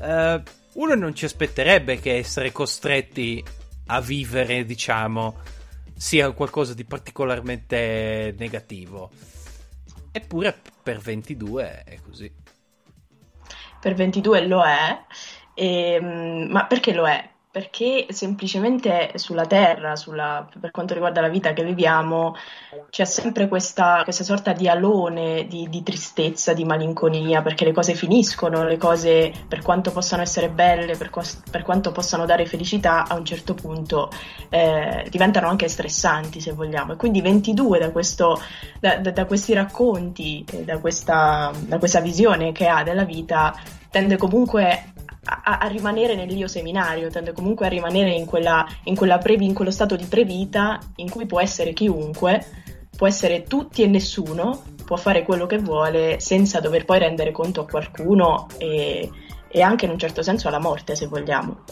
Uh, 0.00 0.40
uno 0.78 0.94
non 0.94 1.14
ci 1.14 1.24
aspetterebbe 1.24 1.98
che 1.98 2.16
essere 2.16 2.52
costretti 2.52 3.44
a 3.86 4.00
vivere, 4.00 4.64
diciamo, 4.64 5.38
sia 5.96 6.30
qualcosa 6.32 6.72
di 6.74 6.84
particolarmente 6.84 8.34
negativo. 8.38 9.10
Eppure 10.12 10.60
per 10.82 10.98
22 10.98 11.82
è 11.84 12.00
così. 12.00 12.32
Per 13.80 13.94
22 13.94 14.46
lo 14.46 14.64
è, 14.64 15.04
e, 15.54 15.92
ehm, 15.94 16.48
ma 16.50 16.66
perché 16.66 16.92
lo 16.92 17.06
è? 17.08 17.28
Perché 17.58 18.06
semplicemente 18.10 19.10
sulla 19.16 19.44
Terra, 19.44 19.96
sulla, 19.96 20.46
per 20.60 20.70
quanto 20.70 20.94
riguarda 20.94 21.20
la 21.20 21.28
vita 21.28 21.52
che 21.52 21.64
viviamo, 21.64 22.36
c'è 22.88 23.04
sempre 23.04 23.48
questa, 23.48 24.02
questa 24.04 24.22
sorta 24.22 24.52
di 24.52 24.68
alone 24.68 25.44
di, 25.48 25.68
di, 25.68 25.82
tristezza, 25.82 26.52
di 26.52 26.64
malinconia, 26.64 27.42
perché 27.42 27.64
le 27.64 27.72
cose 27.72 27.94
finiscono, 27.94 28.62
le 28.62 28.76
cose 28.76 29.32
per 29.48 29.62
quanto 29.62 29.90
possano 29.90 30.22
essere 30.22 30.50
belle, 30.50 30.96
per, 30.96 31.10
per 31.50 31.62
quanto 31.64 31.90
possano 31.90 32.26
dare 32.26 32.46
felicità, 32.46 33.08
a 33.08 33.16
un 33.16 33.24
certo 33.24 33.54
punto 33.54 34.08
eh, 34.50 35.08
diventano 35.10 35.48
anche 35.48 35.66
stressanti, 35.66 36.40
se 36.40 36.52
vogliamo. 36.52 36.92
E 36.92 36.96
quindi 36.96 37.20
22 37.20 37.80
da, 37.80 37.90
questo, 37.90 38.40
da, 38.78 38.98
da, 38.98 39.10
da 39.10 39.24
questi 39.24 39.52
racconti, 39.52 40.44
da 40.62 40.78
questa, 40.78 41.50
da 41.58 41.78
questa 41.78 41.98
visione 41.98 42.52
che 42.52 42.68
ha 42.68 42.84
della 42.84 43.04
vita, 43.04 43.52
tende 43.90 44.16
comunque 44.16 44.92
a, 45.28 45.58
a, 45.58 45.66
rimanere 45.66 46.14
nell'io 46.14 46.48
seminario, 46.48 47.10
tende 47.10 47.32
comunque 47.32 47.66
a 47.66 47.68
rimanere 47.68 48.10
in, 48.12 48.24
quella, 48.24 48.66
in, 48.84 48.96
quella 48.96 49.18
previ, 49.18 49.44
in 49.44 49.54
quello 49.54 49.70
stato 49.70 49.96
di 49.96 50.06
previta 50.06 50.78
in 50.96 51.10
cui 51.10 51.26
può 51.26 51.40
essere 51.40 51.72
chiunque, 51.72 52.44
può 52.96 53.06
essere 53.06 53.42
tutti 53.42 53.82
e 53.82 53.86
nessuno, 53.86 54.62
può 54.84 54.96
fare 54.96 55.22
quello 55.22 55.46
che 55.46 55.58
vuole 55.58 56.18
senza 56.20 56.60
dover 56.60 56.84
poi 56.84 56.98
rendere 56.98 57.30
conto 57.30 57.60
a 57.60 57.66
qualcuno 57.66 58.46
e, 58.56 59.08
e 59.48 59.60
anche 59.60 59.84
in 59.84 59.90
un 59.90 59.98
certo 59.98 60.22
senso 60.22 60.48
alla 60.48 60.58
morte, 60.58 60.96
se 60.96 61.06
vogliamo. 61.06 61.64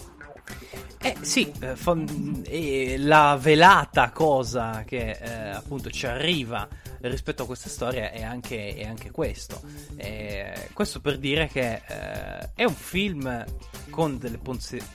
Eh 1.07 1.15
sì, 1.21 1.53
eh, 1.61 1.77
fon- 1.77 2.43
eh, 2.49 2.99
la 2.99 3.39
velata 3.41 4.11
cosa 4.11 4.83
che 4.85 5.11
eh, 5.13 5.51
appunto 5.51 5.89
ci 5.89 6.05
arriva 6.05 6.67
rispetto 7.03 7.45
a 7.45 7.47
questa 7.47 7.69
storia 7.69 8.11
è 8.11 8.25
anche, 8.25 8.75
è 8.75 8.85
anche 8.85 9.13
questo. 9.13 9.61
Eh, 9.95 10.69
questo 10.73 11.01
per 11.01 11.19
dire 11.19 11.47
che 11.47 11.75
eh, 11.75 12.51
è 12.57 12.65
un 12.65 12.75
film 12.75 13.45
con 13.89 14.19
delle 14.19 14.41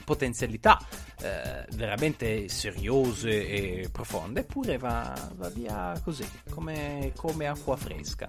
potenzialità 0.04 0.78
eh, 1.22 1.64
veramente 1.76 2.46
seriose 2.50 3.48
e 3.48 3.88
profonde, 3.90 4.40
eppure 4.40 4.76
va, 4.76 5.14
va 5.36 5.48
via 5.48 5.98
così, 6.04 6.28
come, 6.50 7.12
come 7.16 7.46
acqua 7.46 7.76
fresca. 7.76 8.28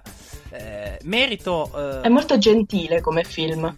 merito... 1.02 2.00
è 2.00 2.08
molto 2.08 2.38
gentile 2.38 3.02
come 3.02 3.24
film. 3.24 3.74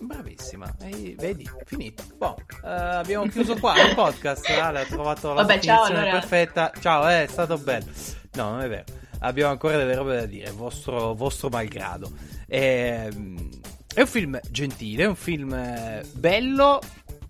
Bravissima, 0.00 0.74
e 0.80 1.14
vedi, 1.18 1.48
finito. 1.66 2.02
Boh, 2.16 2.36
uh, 2.62 2.66
abbiamo 2.66 3.26
chiuso 3.28 3.56
qua 3.56 3.74
il 3.82 3.94
podcast. 3.94 4.48
Ale 4.48 4.80
ha 4.80 4.84
trovato 4.86 5.28
la 5.34 5.42
Vabbè, 5.42 5.58
ciao, 5.60 5.84
allora. 5.84 6.10
perfetta. 6.10 6.72
Ciao, 6.80 7.06
eh, 7.08 7.24
è 7.24 7.26
stato 7.26 7.58
bello. 7.58 7.86
No, 8.32 8.50
non 8.50 8.60
è 8.62 8.68
vero. 8.68 8.84
Abbiamo 9.20 9.50
ancora 9.50 9.76
delle 9.76 9.94
robe 9.94 10.16
da 10.16 10.26
dire, 10.26 10.50
vostro, 10.52 11.14
vostro 11.14 11.50
malgrado. 11.50 12.10
È, 12.46 13.08
ehm, 13.12 13.50
è 13.94 14.00
un 14.00 14.06
film 14.06 14.40
gentile, 14.50 15.04
è 15.04 15.06
un 15.06 15.16
film 15.16 15.52
eh, 15.52 16.02
bello. 16.12 16.80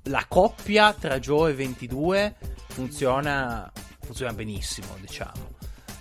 La 0.04 0.24
coppia 0.28 0.92
tra 0.92 1.18
Joe 1.18 1.50
e 1.50 1.54
22 1.54 2.36
funziona, 2.68 3.70
funziona 4.00 4.32
benissimo, 4.32 4.96
diciamo. 5.00 5.58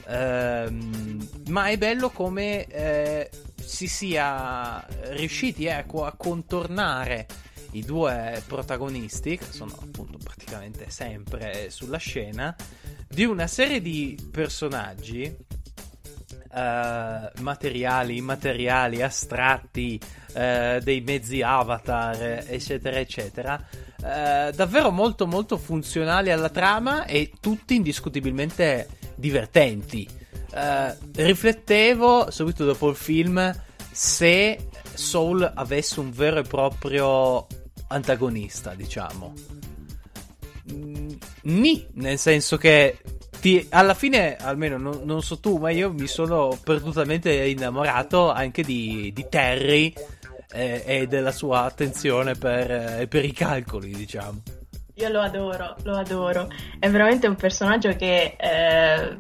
Uh, 0.10 1.20
ma 1.50 1.68
è 1.68 1.78
bello 1.78 2.10
come 2.10 2.66
eh, 2.66 3.30
si 3.64 3.88
sia 3.88 4.84
riusciti 5.12 5.66
ecco, 5.66 6.04
a 6.04 6.14
contornare 6.18 7.28
i 7.72 7.86
due 7.86 8.42
protagonisti, 8.48 9.38
che 9.38 9.46
sono 9.52 9.78
appunto 9.80 10.18
praticamente 10.18 10.90
sempre 10.90 11.70
sulla 11.70 11.98
scena, 11.98 12.56
di 13.08 13.26
una 13.26 13.46
serie 13.46 13.82
di 13.82 14.18
personaggi 14.32 15.36
uh, 16.52 17.42
materiali, 17.42 18.18
immateriali, 18.18 19.02
astratti, 19.02 20.00
uh, 20.02 20.80
dei 20.80 21.02
mezzi 21.02 21.42
avatar, 21.42 22.46
eccetera, 22.48 22.98
eccetera, 22.98 23.64
uh, 23.98 24.52
davvero 24.52 24.92
molto 24.92 25.28
molto 25.28 25.58
funzionali 25.58 26.32
alla 26.32 26.50
trama 26.50 27.06
e 27.06 27.34
tutti 27.40 27.76
indiscutibilmente 27.76 28.98
divertenti. 29.20 30.08
Uh, 30.52 30.96
riflettevo 31.14 32.32
subito 32.32 32.66
dopo 32.66 32.90
il 32.90 32.96
film 32.96 33.54
se 33.92 34.58
Soul 34.94 35.50
avesse 35.56 36.00
un 36.00 36.12
vero 36.12 36.40
e 36.40 36.44
proprio 36.44 37.46
antagonista, 37.88 38.74
diciamo. 38.74 39.34
Mm, 40.72 41.10
ni, 41.44 41.88
nel 41.94 42.18
senso 42.18 42.58
che 42.58 42.98
ti, 43.40 43.66
alla 43.70 43.94
fine, 43.94 44.36
almeno 44.36 44.78
non, 44.78 45.02
non, 45.04 45.22
so 45.22 45.40
tu, 45.40 45.58
ma 45.58 45.70
io 45.70 45.92
mi 45.94 46.08
sono 46.08 46.58
perdutamente 46.64 47.32
innamorato 47.32 48.30
anche 48.30 48.64
di, 48.64 49.12
di 49.14 49.26
Terry 49.30 49.94
eh, 50.52 50.84
e 50.86 51.08
della 51.08 51.32
sua 51.32 51.64
attenzione 51.64 52.36
per, 52.36 52.72
eh, 52.72 53.08
per 53.08 53.26
i 53.26 53.32
calcoli, 53.32 53.94
diciamo. 53.94 54.42
Io 55.00 55.08
lo 55.08 55.22
adoro, 55.22 55.76
lo 55.84 55.96
adoro. 55.96 56.50
È 56.78 56.90
veramente 56.90 57.26
un 57.26 57.36
personaggio 57.36 57.96
che 57.96 58.36
eh, 58.38 59.18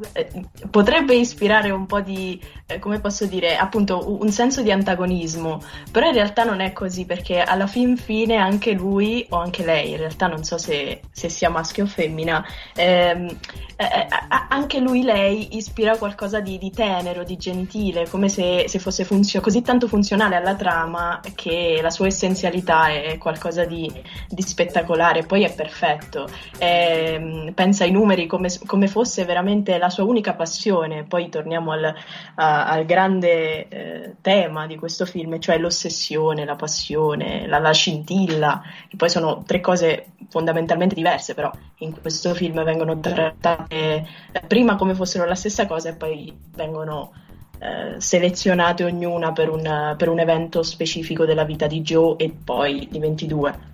potrebbe 0.70 1.16
ispirare 1.16 1.72
un 1.72 1.86
po' 1.86 2.02
di, 2.02 2.38
eh, 2.68 2.80
come 2.80 3.00
posso 3.00 3.26
dire, 3.26 3.56
appunto 3.56 4.20
un 4.20 4.30
senso 4.30 4.62
di 4.62 4.74
antagonismo, 4.74 5.62
però 5.90 6.08
in 6.08 6.16
realtà 6.16 6.44
non 6.44 6.60
è 6.60 6.74
così 6.74 7.06
perché 7.06 7.42
alla 7.42 7.66
fin 7.66 7.96
fine 7.96 8.36
anche 8.36 8.74
lui 8.74 9.26
o 9.30 9.38
anche 9.38 9.64
lei, 9.64 9.92
in 9.92 9.98
realtà 9.98 10.28
non 10.28 10.44
so 10.44 10.58
se, 10.58 11.00
se 11.12 11.30
sia 11.30 11.50
maschio 11.50 11.86
o 11.86 11.88
femmina, 11.88 12.46
ehm, 12.76 13.38
eh, 13.78 13.86
eh 13.86 14.08
anche 14.50 14.80
lui, 14.80 15.04
lei 15.04 15.56
ispira 15.56 15.96
qualcosa 15.96 16.42
di, 16.42 16.58
di 16.58 16.72
tenero, 16.72 17.24
di 17.24 17.38
gentile, 17.38 18.10
come 18.10 18.28
se, 18.28 18.66
se 18.68 18.80
fosse 18.80 19.06
funzio- 19.06 19.40
così 19.40 19.62
tanto 19.62 19.88
funzionale 19.88 20.36
alla 20.36 20.56
trama 20.56 21.22
che 21.36 21.80
la 21.82 21.90
sua 21.90 22.08
essenzialità 22.08 22.90
è 22.90 23.18
qualcosa 23.18 23.64
di, 23.64 23.90
di 24.28 24.42
spettacolare. 24.42 25.24
Poi 25.24 25.44
è 25.44 25.54
perfetto 25.54 25.68
perfetto. 25.70 26.28
Eh, 26.58 27.52
pensa 27.54 27.84
ai 27.84 27.92
numeri 27.92 28.26
come, 28.26 28.50
come, 28.66 28.88
fosse 28.88 29.24
veramente 29.24 29.78
la 29.78 29.90
sua 29.90 30.04
unica 30.04 30.34
passione. 30.34 31.04
Poi 31.04 31.30
torniamo 31.30 31.72
al, 31.72 31.94
a, 32.36 32.66
al 32.66 32.86
grande 32.86 33.68
eh, 33.68 34.16
tema 34.22 34.66
di 34.66 34.76
questo 34.76 35.06
film, 35.06 35.40
cioè 35.40 35.60
l'ossessione, 35.60 36.44
la 36.44 36.56
passione, 36.56 37.48
la, 37.48 37.60
la 37.60 37.72
scintilla, 37.72 38.62
che 38.88 38.98
poi 38.98 39.10
sono 39.10 39.44
tre 39.46 39.62
cose 39.62 40.14
fondamentalmente 40.30 40.96
diverse, 40.96 41.34
però 41.34 41.52
in 41.80 42.00
questo 42.02 42.34
film 42.34 42.64
vengono 42.64 43.00
trattate 43.00 44.08
eh, 44.32 44.42
prima 44.48 44.76
come 44.76 44.96
fossero 44.96 45.26
la 45.26 45.36
stessa 45.36 45.66
cosa 45.66 45.90
e 45.90 45.96
poi 45.96 46.36
vengono 46.56 47.14
eh, 47.60 48.00
selezionate 48.00 48.84
ognuna 48.84 49.32
per 49.32 49.50
un, 49.50 49.96
per 49.98 50.10
un, 50.10 50.20
evento 50.20 50.64
specifico 50.64 51.26
della 51.26 51.44
vita 51.44 51.68
di 51.68 51.82
Joe 51.82 52.16
e 52.18 52.32
poi 52.32 52.88
di 52.90 53.00
22. 53.00 53.68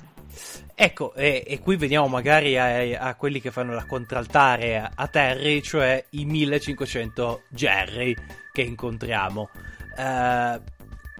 Ecco, 0.78 1.14
e, 1.14 1.42
e 1.48 1.60
qui 1.60 1.78
veniamo 1.78 2.10
magari 2.10 2.58
a, 2.58 3.08
a, 3.08 3.16
quelli 3.16 3.40
che 3.40 3.50
fanno 3.50 3.74
la 3.74 3.86
contraltare 3.86 4.78
a, 4.78 4.92
a, 4.94 5.08
Terry, 5.08 5.62
cioè 5.62 6.04
i 6.12 6.26
1500 6.26 7.44
Jerry 7.48 8.14
che 8.52 8.62
incontriamo. 8.62 9.50
Uh, 9.98 10.62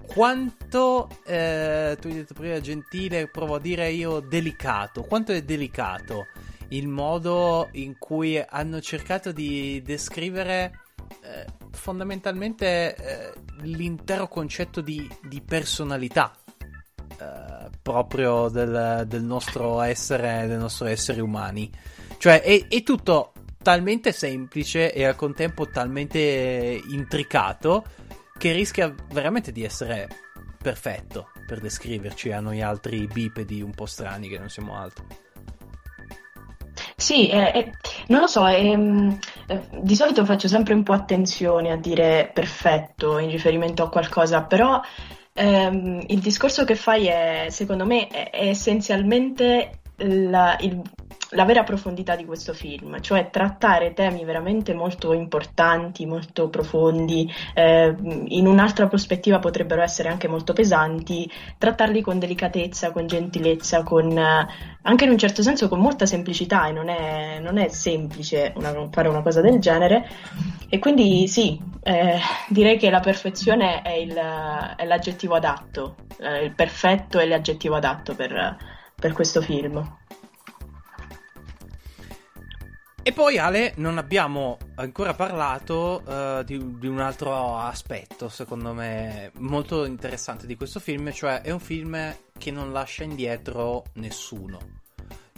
quanto, 0.06 1.08
eh, 1.24 1.96
tu 1.98 2.08
hai 2.08 2.14
detto 2.14 2.34
prima 2.34 2.60
gentile, 2.60 3.28
provo 3.28 3.54
a 3.54 3.58
dire 3.58 3.90
io 3.90 4.20
delicato, 4.20 5.02
quanto 5.02 5.32
è 5.32 5.40
delicato 5.42 6.26
il 6.68 6.86
modo 6.86 7.68
in 7.72 7.96
cui 7.98 8.38
hanno 8.46 8.80
cercato 8.82 9.32
di 9.32 9.80
descrivere 9.82 10.80
eh, 11.22 11.46
fondamentalmente 11.70 12.94
eh, 12.94 13.32
l'intero 13.62 14.28
concetto 14.28 14.82
di, 14.82 15.08
di 15.22 15.40
personalità 15.40 16.32
eh, 17.18 17.70
proprio 17.82 18.48
del, 18.48 19.04
del, 19.06 19.22
nostro 19.22 19.80
essere, 19.80 20.46
del 20.46 20.58
nostro 20.58 20.86
essere 20.86 21.20
umani. 21.20 21.70
Cioè, 22.18 22.42
è, 22.42 22.68
è, 22.68 22.82
tutto 22.82 23.32
talmente 23.62 24.12
semplice 24.12 24.92
e 24.92 25.04
al 25.04 25.16
contempo 25.16 25.68
talmente 25.68 26.80
intricato 26.88 27.84
che 28.38 28.52
rischia 28.52 28.94
veramente 29.12 29.52
di 29.52 29.64
essere 29.64 30.08
perfetto 30.60 31.30
per 31.46 31.60
descriverci 31.60 32.32
a 32.32 32.40
noi 32.40 32.60
altri 32.60 33.06
bipedi 33.06 33.62
un 33.62 33.72
po' 33.72 33.86
strani 33.86 34.28
che 34.28 34.38
non 34.38 34.48
siamo 34.48 34.76
altro. 34.76 35.06
Sì, 36.96 37.28
eh, 37.28 37.52
eh, 37.54 37.72
non 38.08 38.20
lo 38.20 38.26
so, 38.26 38.46
ehm, 38.46 39.18
eh, 39.46 39.68
di 39.80 39.94
solito 39.94 40.24
faccio 40.24 40.48
sempre 40.48 40.74
un 40.74 40.82
po' 40.82 40.92
attenzione 40.92 41.70
a 41.70 41.76
dire 41.76 42.30
perfetto 42.32 43.18
in 43.18 43.30
riferimento 43.30 43.82
a 43.84 43.90
qualcosa, 43.90 44.42
però 44.42 44.80
ehm, 45.36 46.04
il 46.08 46.18
discorso 46.20 46.64
che 46.64 46.74
fai 46.74 47.06
è, 47.06 47.46
secondo 47.50 47.84
me, 47.84 48.08
è, 48.08 48.30
è 48.30 48.48
essenzialmente 48.48 49.80
la, 49.96 50.56
il, 50.60 50.82
la 51.36 51.44
vera 51.44 51.62
profondità 51.62 52.16
di 52.16 52.24
questo 52.24 52.54
film, 52.54 53.00
cioè 53.00 53.28
trattare 53.30 53.92
temi 53.92 54.24
veramente 54.24 54.72
molto 54.72 55.12
importanti, 55.12 56.06
molto 56.06 56.48
profondi, 56.48 57.30
eh, 57.54 57.94
in 58.28 58.46
un'altra 58.46 58.88
prospettiva 58.88 59.38
potrebbero 59.38 59.82
essere 59.82 60.08
anche 60.08 60.28
molto 60.28 60.54
pesanti, 60.54 61.30
trattarli 61.58 62.00
con 62.00 62.18
delicatezza, 62.18 62.90
con 62.90 63.06
gentilezza, 63.06 63.82
con, 63.82 64.16
eh, 64.16 64.46
anche 64.82 65.04
in 65.04 65.10
un 65.10 65.18
certo 65.18 65.42
senso 65.42 65.68
con 65.68 65.78
molta 65.78 66.06
semplicità 66.06 66.66
e 66.66 66.72
non 66.72 66.88
è, 66.88 67.38
non 67.38 67.58
è 67.58 67.68
semplice 67.68 68.52
una, 68.56 68.88
fare 68.90 69.08
una 69.08 69.22
cosa 69.22 69.42
del 69.42 69.58
genere. 69.58 70.08
E 70.70 70.78
quindi 70.78 71.28
sì, 71.28 71.60
eh, 71.82 72.18
direi 72.48 72.78
che 72.78 72.88
la 72.88 73.00
perfezione 73.00 73.82
è, 73.82 73.92
il, 73.92 74.14
è 74.14 74.86
l'aggettivo 74.86 75.34
adatto, 75.34 75.96
eh, 76.18 76.44
il 76.44 76.54
perfetto 76.54 77.18
è 77.18 77.26
l'aggettivo 77.26 77.74
adatto 77.74 78.14
per, 78.14 78.56
per 78.98 79.12
questo 79.12 79.42
film. 79.42 79.84
E 83.06 83.12
poi 83.12 83.38
Ale, 83.38 83.72
non 83.76 83.98
abbiamo 83.98 84.58
ancora 84.74 85.14
parlato 85.14 86.02
uh, 86.04 86.42
di, 86.42 86.76
di, 86.76 86.88
un 86.88 86.98
altro 86.98 87.56
aspetto, 87.56 88.28
secondo 88.28 88.72
me, 88.72 89.30
molto 89.34 89.84
interessante 89.84 90.44
di 90.44 90.56
questo 90.56 90.80
film, 90.80 91.12
cioè 91.12 91.40
è 91.40 91.52
un 91.52 91.60
film 91.60 92.16
che 92.36 92.50
non 92.50 92.72
lascia 92.72 93.04
indietro 93.04 93.84
nessuno. 93.92 94.75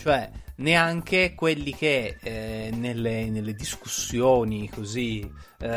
Cioè, 0.08 0.30
neanche 0.56 1.34
quelli 1.34 1.74
che 1.74 2.16
eh, 2.22 2.70
nelle, 2.72 3.28
nelle, 3.28 3.52
discussioni 3.52 4.70
così 4.70 5.20
eh, 5.20 5.68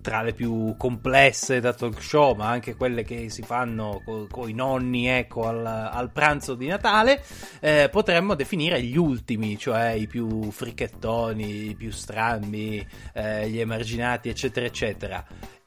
tra 0.00 0.22
le 0.22 0.32
più 0.32 0.76
complesse 0.76 1.58
da 1.58 1.72
talk 1.72 2.00
show, 2.00 2.36
ma 2.36 2.46
anche 2.46 2.76
quelle 2.76 3.02
che 3.02 3.30
si 3.30 3.42
fanno 3.42 4.00
con 4.30 4.48
i 4.48 4.52
nonni 4.52 5.08
ecco, 5.08 5.48
al, 5.48 5.66
al, 5.66 6.12
pranzo 6.12 6.54
di 6.54 6.68
Natale, 6.68 7.20
eh, 7.58 7.88
potremmo 7.90 8.36
definire 8.36 8.80
gli 8.80 8.96
ultimi, 8.96 9.58
cioè 9.58 9.88
i 9.88 10.06
più 10.06 10.48
fricchettoni, 10.52 11.70
i 11.70 11.74
più 11.74 11.90
strambi, 11.90 12.86
eh, 13.12 13.50
gli 13.50 13.58
emarginati, 13.58 14.28
eccetera, 14.28 14.66
eccetera. 14.66 15.26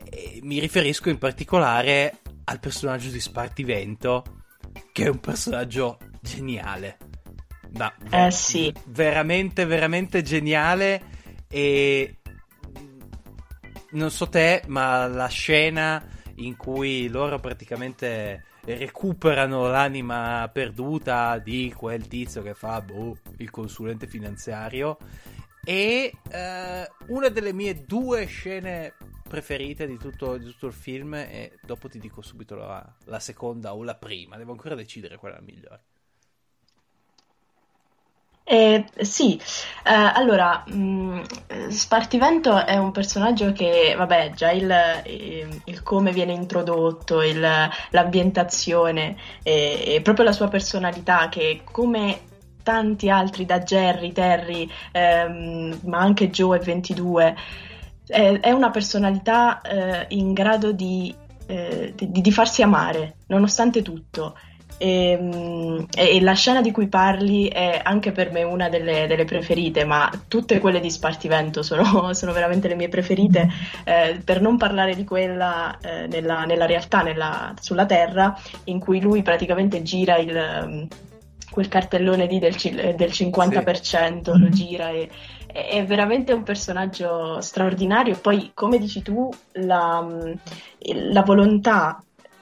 E 0.10 0.40
mi 0.44 0.60
riferisco 0.60 1.10
in 1.10 1.18
particolare 1.18 2.20
al 2.46 2.62
personaggio 2.62 3.10
di 3.10 3.20
Spartivento, 3.20 4.24
che 4.94 5.04
è 5.04 5.10
un 5.10 5.20
personaggio 5.20 5.98
geniale 6.22 6.98
No, 7.72 7.94
eh 8.10 8.32
sì. 8.32 8.74
Veramente, 8.88 9.66
veramente 9.66 10.22
geniale. 10.24 11.20
E 11.48 12.18
non 13.92 14.10
so 14.12 14.28
te, 14.28 14.64
ma 14.68 15.08
la 15.08 15.28
scena 15.28 16.06
in 16.36 16.56
cui 16.58 17.08
loro 17.08 17.40
praticamente 17.40 18.46
recuperano 18.64 19.68
l'anima 19.68 20.50
perduta 20.54 21.38
di 21.40 21.74
quel 21.76 22.08
tizio 22.08 22.42
che 22.42 22.54
fa 22.54 22.82
boh, 22.82 23.18
il 23.38 23.50
consulente 23.50 24.08
finanziario. 24.08 24.98
E 25.64 26.12
eh, 26.30 26.92
una 27.08 27.30
delle 27.30 27.54
mie 27.54 27.84
due 27.86 28.26
scene 28.26 28.96
preferite 29.30 29.88
di 29.88 29.98
tutto, 29.98 30.38
di 30.38 30.46
tutto, 30.46 30.68
il 30.68 30.74
film. 30.74 31.14
E 31.14 31.58
dopo 31.64 31.88
ti 31.88 32.00
dico 32.00 32.22
subito 32.22 32.56
la, 32.56 32.96
la 33.06 33.20
seconda 33.20 33.74
o 33.74 33.84
la 33.84 33.96
prima. 33.96 34.36
Devo 34.36 34.52
ancora 34.52 34.76
decidere 34.76 35.16
quella 35.16 35.40
migliore. 35.40 35.84
Eh, 38.52 38.84
sì, 39.00 39.40
eh, 39.86 39.94
allora, 39.94 40.66
mh, 40.68 40.74
mm, 40.76 41.22
Spartivento 41.70 42.66
è 42.66 42.76
un 42.76 42.92
personaggio 42.92 43.54
che, 43.54 43.94
vabbè, 43.98 44.32
già 44.36 44.52
il, 44.52 44.70
il, 45.06 45.62
il 45.64 45.84
come 45.84 46.12
viene 46.12 46.34
introdotto, 46.34 47.22
il, 47.22 47.40
l'ambientazione 47.40 49.16
e, 49.42 49.84
e, 49.96 50.02
proprio 50.02 50.26
la 50.26 50.34
sua 50.34 50.50
personalità 50.50 51.30
che 51.30 51.62
come 51.64 52.24
tanti 52.62 53.10
altri 53.10 53.46
da 53.46 53.60
Jerry, 53.60 54.12
Terry, 54.12 54.70
ehm, 54.92 55.80
ma 55.86 56.00
anche 56.00 56.30
Joe 56.30 56.58
e 56.58 56.62
22, 56.62 57.36
è, 58.06 58.38
è 58.42 58.52
una 58.52 58.70
personalità 58.70 59.62
eh, 59.62 60.08
in 60.10 60.34
grado 60.34 60.74
di, 60.74 61.16
eh, 61.46 61.94
di, 61.96 62.22
di 62.22 62.32
farsi 62.34 62.62
amare, 62.62 63.16
nonostante 63.28 63.82
tutto. 63.82 64.36
E, 64.82 65.12
ehm, 65.12 65.86
e, 65.96 66.20
la 66.22 66.34
scena 66.34 66.60
di 66.62 66.72
cui 66.72 66.88
parli 66.88 67.48
è 67.48 67.80
anche 67.84 68.12
per 68.12 68.32
me 68.32 68.42
una 68.42 68.68
delle, 68.68 69.06
delle 69.06 69.26
preferite, 69.26 69.86
ma 69.86 70.10
tutte 70.28 70.60
quelle 70.60 70.80
di 70.80 70.90
Spartivento 70.90 71.62
sono, 71.62 72.14
sono 72.16 72.32
veramente 72.32 72.68
le 72.68 72.74
mie 72.74 72.90
preferite, 72.90 73.48
eh, 73.84 74.20
per 74.26 74.42
non 74.42 74.58
parlare 74.58 74.96
di 74.96 75.04
quella 75.04 75.78
eh, 75.80 76.08
nella, 76.08 76.46
nella, 76.46 76.66
realtà, 76.66 77.04
nella, 77.04 77.54
sulla 77.60 77.86
Terra, 77.86 78.36
in 78.66 78.80
cui 78.80 79.00
lui 79.00 79.22
praticamente 79.22 79.84
gira 79.84 80.18
il, 80.18 80.88
quel 81.52 81.68
cartellone 81.68 82.26
lì 82.26 82.40
del, 82.40 82.56
del 82.56 83.10
50%, 83.10 84.32
sì. 84.32 84.40
lo 84.40 84.50
gira 84.50 84.90
e 84.90 85.10
è 85.54 85.84
veramente 85.86 86.32
un 86.32 86.44
personaggio 86.44 87.42
straordinario. 87.42 88.18
Poi, 88.18 88.52
come 88.54 88.80
dici 88.80 89.02
tu, 89.02 89.30
la, 89.54 90.08
la 90.80 91.22
volontà 91.24 92.02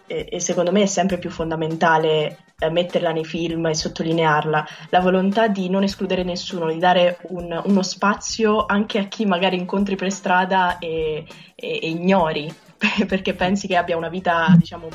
e, 0.10 0.28
e 0.30 0.40
secondo 0.40 0.72
me 0.72 0.82
è 0.82 0.88
sempre 0.88 1.20
più 1.20 1.30
fondamentale 1.30 2.40
eh, 2.58 2.70
metterla 2.70 3.12
nei 3.12 3.24
film 3.24 3.68
e 3.68 3.76
sottolinearla, 3.76 4.68
la 4.90 5.00
volontà 5.00 5.48
di 5.48 5.70
non 5.70 5.84
escludere 5.84 6.24
nessuno, 6.24 6.72
di 6.72 6.80
dare 6.80 7.20
un, 7.30 7.62
uno 7.64 7.84
spazio 7.84 8.66
anche 8.66 8.98
a 8.98 9.06
chi 9.06 9.26
magari 9.26 9.56
incontri 9.56 9.96
per 9.96 10.12
strada 10.12 10.80
e, 10.80 11.26
e, 11.56 11.80
e 11.82 11.88
ignori, 11.88 12.54
perché 13.08 13.34
pensi 13.36 13.68
che 13.68 13.76
abbia 13.76 13.98
una 13.98 14.10
vita, 14.10 14.48
diciamo, 14.58 14.88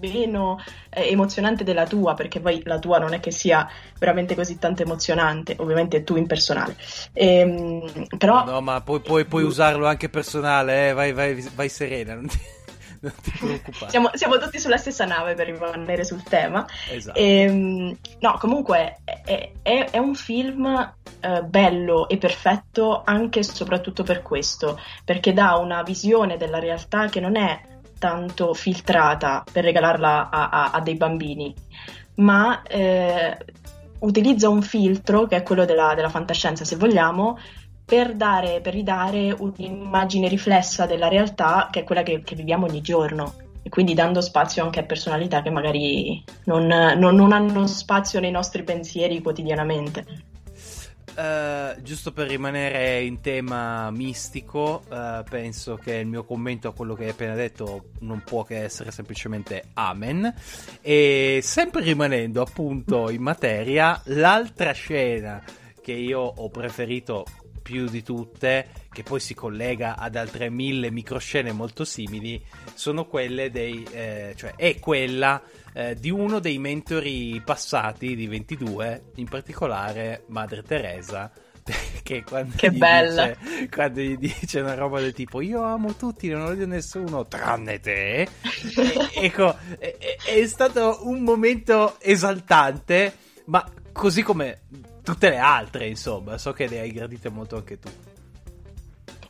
meno 0.00 0.58
eh, 0.90 1.10
emozionante 1.10 1.64
della 1.64 1.86
tua, 1.86 2.14
perché 2.14 2.40
poi 2.40 2.60
la 2.64 2.78
tua 2.78 2.98
non 2.98 3.14
è 3.14 3.20
che 3.20 3.30
sia 3.30 3.68
veramente 3.98 4.34
così 4.34 4.58
tanto 4.58 4.82
emozionante, 4.82 5.54
ovviamente 5.58 6.02
tu 6.02 6.16
in 6.16 6.26
personale. 6.26 6.76
Ehm, 7.12 8.08
però... 8.18 8.44
No, 8.44 8.60
ma 8.60 8.80
puoi, 8.80 9.00
puoi, 9.00 9.24
puoi 9.24 9.44
usarlo 9.44 9.86
anche 9.86 10.08
personale, 10.08 10.88
eh? 10.88 10.92
vai, 10.92 11.12
vai, 11.12 11.48
vai 11.54 11.68
serena. 11.68 12.18
Non 13.06 13.14
ti 13.22 13.32
non 13.40 13.60
ti 13.60 13.60
preoccupare. 13.60 13.90
Siamo, 13.90 14.10
siamo, 14.14 14.38
tutti 14.38 14.58
sulla 14.58 14.76
stessa 14.76 15.04
nave 15.04 15.34
per 15.34 15.46
rimanere 15.46 16.04
sul 16.04 16.22
tema. 16.22 16.66
Esatto. 16.90 17.18
E, 17.18 17.40
ehm, 17.42 17.96
no, 18.20 18.36
comunque 18.38 19.00
è, 19.04 19.52
è, 19.62 19.90
è 19.90 19.98
un 19.98 20.14
film 20.14 20.94
eh, 21.20 21.42
bello 21.42 22.08
e 22.08 22.16
perfetto 22.16 23.02
anche 23.04 23.40
e 23.40 23.42
soprattutto 23.44 24.02
per 24.02 24.22
questo, 24.22 24.80
perché 25.04 25.32
dà 25.32 25.56
una 25.56 25.82
visione 25.82 26.36
della 26.36 26.58
realtà 26.58 27.08
che 27.08 27.20
non 27.20 27.36
è 27.36 27.60
tanto 27.98 28.52
filtrata 28.54 29.44
per 29.50 29.64
regalarla 29.64 30.28
a, 30.28 30.48
a, 30.48 30.70
a 30.72 30.80
dei 30.80 30.96
bambini, 30.96 31.54
ma 32.16 32.62
eh, 32.62 33.36
utilizza 34.00 34.48
un 34.48 34.62
filtro 34.62 35.26
che 35.26 35.36
è 35.36 35.42
quello 35.42 35.64
della, 35.64 35.94
della 35.94 36.10
fantascienza, 36.10 36.64
se 36.64 36.76
vogliamo, 36.76 37.38
per, 37.86 38.14
dare, 38.14 38.60
per 38.60 38.74
ridare 38.74 39.30
un'immagine 39.30 40.26
riflessa 40.26 40.86
della 40.86 41.06
realtà 41.06 41.68
che 41.70 41.80
è 41.80 41.84
quella 41.84 42.02
che, 42.02 42.20
che, 42.22 42.34
viviamo 42.34 42.66
ogni 42.66 42.80
giorno 42.80 43.34
e 43.62 43.68
quindi 43.68 43.94
dando 43.94 44.20
spazio 44.20 44.64
anche 44.64 44.80
a 44.80 44.84
personalità 44.84 45.40
che 45.40 45.50
magari 45.50 46.22
non, 46.44 46.66
non, 46.66 47.14
non 47.14 47.32
hanno 47.32 47.66
spazio 47.68 48.18
nei 48.18 48.32
nostri 48.32 48.64
pensieri 48.64 49.22
quotidianamente. 49.22 50.04
Uh, 51.16 51.80
giusto 51.80 52.12
per 52.12 52.28
rimanere 52.28 53.02
in 53.02 53.20
tema 53.22 53.90
mistico, 53.90 54.82
uh, 54.88 55.22
penso 55.28 55.76
che 55.76 55.94
il 55.94 56.06
mio 56.06 56.24
commento 56.24 56.68
a 56.68 56.74
quello 56.74 56.94
che 56.94 57.04
hai 57.04 57.10
appena 57.10 57.34
detto 57.34 57.86
non 58.00 58.22
può 58.22 58.42
che 58.42 58.62
essere 58.62 58.90
semplicemente 58.90 59.68
amen. 59.74 60.34
E 60.82 61.38
sempre 61.42 61.82
rimanendo 61.82 62.42
appunto 62.42 63.10
in 63.10 63.22
materia, 63.22 64.00
l'altra 64.06 64.72
scena 64.72 65.42
che 65.80 65.92
io 65.92 66.20
ho 66.20 66.48
preferito 66.50 67.24
più 67.66 67.88
di 67.88 68.04
tutte, 68.04 68.68
che 68.92 69.02
poi 69.02 69.18
si 69.18 69.34
collega 69.34 69.96
ad 69.96 70.14
altre 70.14 70.48
mille 70.50 70.92
microscene 70.92 71.50
molto 71.50 71.84
simili, 71.84 72.40
sono 72.74 73.06
quelle 73.06 73.50
dei, 73.50 73.84
eh, 73.90 74.34
cioè 74.36 74.54
è 74.54 74.78
quella 74.78 75.42
eh, 75.74 75.96
di 75.96 76.10
uno 76.10 76.38
dei 76.38 76.58
mentori 76.58 77.42
passati 77.44 78.14
di 78.14 78.28
22, 78.28 79.10
in 79.16 79.26
particolare 79.26 80.22
Madre 80.28 80.62
Teresa. 80.62 81.30
Che, 82.06 82.22
quando, 82.22 82.54
che 82.56 82.70
gli 82.70 82.78
bella! 82.78 83.26
Dice, 83.26 83.68
quando 83.68 84.00
gli 84.00 84.16
dice 84.16 84.60
una 84.60 84.74
roba 84.74 85.00
del 85.00 85.12
tipo 85.12 85.40
io 85.40 85.64
amo 85.64 85.96
tutti, 85.96 86.28
non 86.28 86.42
odio 86.42 86.64
nessuno 86.64 87.26
tranne 87.26 87.80
te, 87.80 88.20
e, 88.20 88.28
ecco, 89.12 89.56
è, 89.76 89.96
è 90.24 90.46
stato 90.46 91.00
un 91.02 91.22
momento 91.22 91.96
esaltante, 91.98 93.12
ma 93.46 93.68
così 93.90 94.22
come 94.22 94.60
tutte 95.06 95.28
le 95.28 95.38
altre, 95.38 95.86
insomma. 95.86 96.36
So 96.36 96.52
che 96.52 96.66
le 96.66 96.80
hai 96.80 96.90
gradite 96.90 97.28
molto 97.28 97.54
anche 97.54 97.78
tu. 97.78 97.88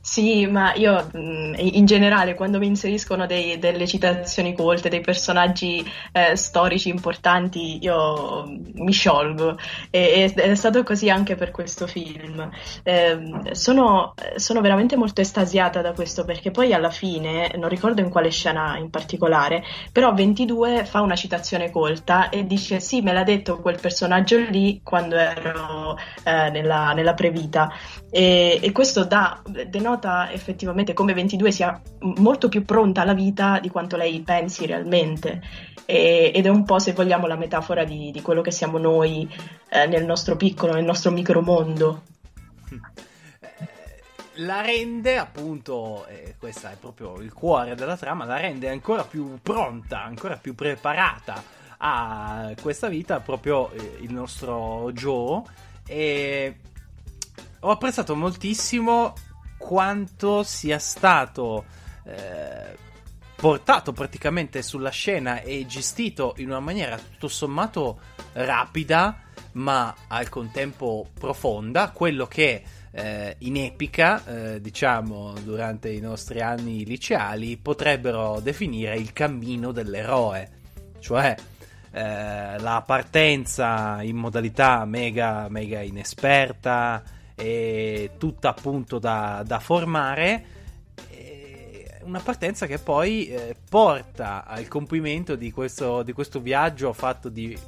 Sì, 0.07 0.47
ma 0.47 0.73
io 0.75 1.11
mm, 1.17 1.55
in 1.59 1.85
generale 1.85 2.35
quando 2.35 2.59
mi 2.59 2.69
inseriscono 2.69 3.27
dei, 3.27 3.59
delle 3.59 3.89
citazioni 3.89 4.55
colte, 4.55 4.89
dei 4.89 5.01
personaggi 5.01 5.85
eh, 6.13 6.37
storici 6.37 6.91
importanti, 6.91 7.83
io 7.83 8.45
mi 8.47 8.93
sciolgo 8.93 9.59
e, 9.91 10.33
è 10.33 10.55
stato 10.55 10.85
così 10.85 11.11
anche 11.11 11.35
per 11.35 11.51
questo 11.51 11.89
film. 11.89 12.49
Eh, 12.85 13.19
sono, 13.51 14.15
sono, 14.37 14.61
veramente 14.61 14.95
molto 14.95 15.23
estasiata 15.23 15.81
da 15.83 15.93
questo 15.93 16.25
perché 16.25 16.53
poi 16.53 16.73
alla 16.73 16.91
fine, 16.91 17.51
non 17.57 17.69
ricordo 17.69 18.01
in 18.01 18.09
quale 18.09 18.31
scena 18.31 18.79
in 18.79 18.91
particolare, 18.91 19.65
però 19.91 20.15
22 20.15 20.85
fa 20.85 21.01
una 21.01 21.17
citazione 21.17 21.73
colta 21.73 22.29
e 22.29 22.47
dice 22.47 22.79
sì, 22.79 23.01
me 23.01 23.13
l'ha 23.13 23.25
detto 23.25 23.59
quel 23.59 23.81
personaggio 23.81 24.39
lì 24.39 24.81
quando 24.85 25.17
ero 25.17 25.99
eh, 26.23 26.51
nella, 26.51 26.93
nella 26.93 27.15
previta 27.15 27.73
e, 28.09 28.61
e 28.63 28.71
questo 28.73 29.05
dà, 29.05 29.43
denota 29.67 29.95
nota 29.97 30.31
effettivamente 30.31 30.93
come 30.93 31.15
22 31.15 31.51
sia 31.51 31.81
molto 32.19 32.49
più 32.49 32.65
pronta 32.65 33.01
alla 33.01 33.15
vita 33.15 33.59
di 33.59 33.71
quanto 33.71 33.97
lei 33.97 34.21
pensi 34.21 34.67
realmente 34.67 35.43
e, 35.87 36.31
ed 36.35 36.47
è 36.47 36.49
un 36.49 36.65
po' 36.65 36.79
se 36.79 36.93
vogliamo 36.93 37.27
la 37.27 37.37
metafora 37.37 37.85
di, 37.85 38.11
di 38.11 38.23
quello 38.23 38.43
che 38.43 38.51
siamo 38.51 38.79
noi 38.79 39.29
eh, 39.71 39.87
nel 39.87 40.05
nostro 40.05 40.37
piccolo, 40.37 40.75
nel 40.75 40.85
nostro 40.85 41.11
micromondo. 41.11 42.03
La 44.41 44.61
rende 44.61 45.17
appunto, 45.17 46.07
e 46.09 46.35
questo 46.39 46.67
è 46.67 46.77
proprio 46.79 47.19
il 47.21 47.33
cuore 47.33 47.75
della 47.75 47.97
trama, 47.97 48.27
la 48.27 48.37
rende 48.37 48.69
ancora 48.69 49.03
più 49.03 49.39
pronta, 49.41 50.03
ancora 50.05 50.37
più 50.37 50.55
preparata 50.55 51.43
a 51.79 52.53
questa 52.61 52.89
vita 52.89 53.21
proprio 53.21 53.71
eh, 53.71 53.99
il 54.01 54.13
nostro 54.13 54.91
Joe 54.93 55.43
e 55.87 56.57
ho 57.61 57.71
apprezzato 57.71 58.15
moltissimo 58.15 59.15
quanto 59.67 60.45
sia 60.45 60.79
stato 60.79 61.65
eh, 62.05 62.77
portato 63.35 63.93
praticamente 63.93 64.63
sulla 64.63 64.91
scena 64.91 65.41
e 65.41 65.67
gestito 65.67 66.35
in 66.37 66.51
una 66.51 66.61
maniera 66.61 66.97
tutto 66.97 67.27
sommato 67.27 67.99
rapida 68.35 69.23
ma 69.55 69.93
al 70.07 70.29
contempo 70.29 71.09
profonda 71.19 71.91
quello 71.91 72.27
che 72.27 72.63
eh, 72.93 73.35
in 73.41 73.57
epica 73.57 74.25
eh, 74.25 74.61
diciamo 74.61 75.35
durante 75.43 75.91
i 75.91 75.99
nostri 75.99 76.41
anni 76.41 76.85
liceali 76.85 77.57
potrebbero 77.57 78.39
definire 78.39 78.97
il 78.97 79.13
cammino 79.13 79.73
dell'eroe. 79.73 80.51
Cioè 81.01 81.35
eh, 81.91 82.59
la 82.61 82.85
partenza 82.87 84.01
in 84.03 84.15
modalità 84.15 84.85
mega 84.85 85.49
mega 85.49 85.81
inesperta 85.81 87.03
e 87.37 88.11
tutta 88.19 88.49
appunto 88.49 88.99
da, 88.99 89.45
da 89.47 89.61
formare 89.61 90.57
una 92.07 92.21
partenza 92.21 92.67
che 92.67 92.79
poi 92.79 93.27
eh, 93.29 93.57
porta 93.69 94.45
al 94.47 94.69
compimento 94.69 95.35
di 95.35 95.51
questo, 95.51 96.03
di 96.03 96.13
questo, 96.13 96.41
viaggio 96.41 96.93
fatto 96.93 97.29
di 97.29 97.59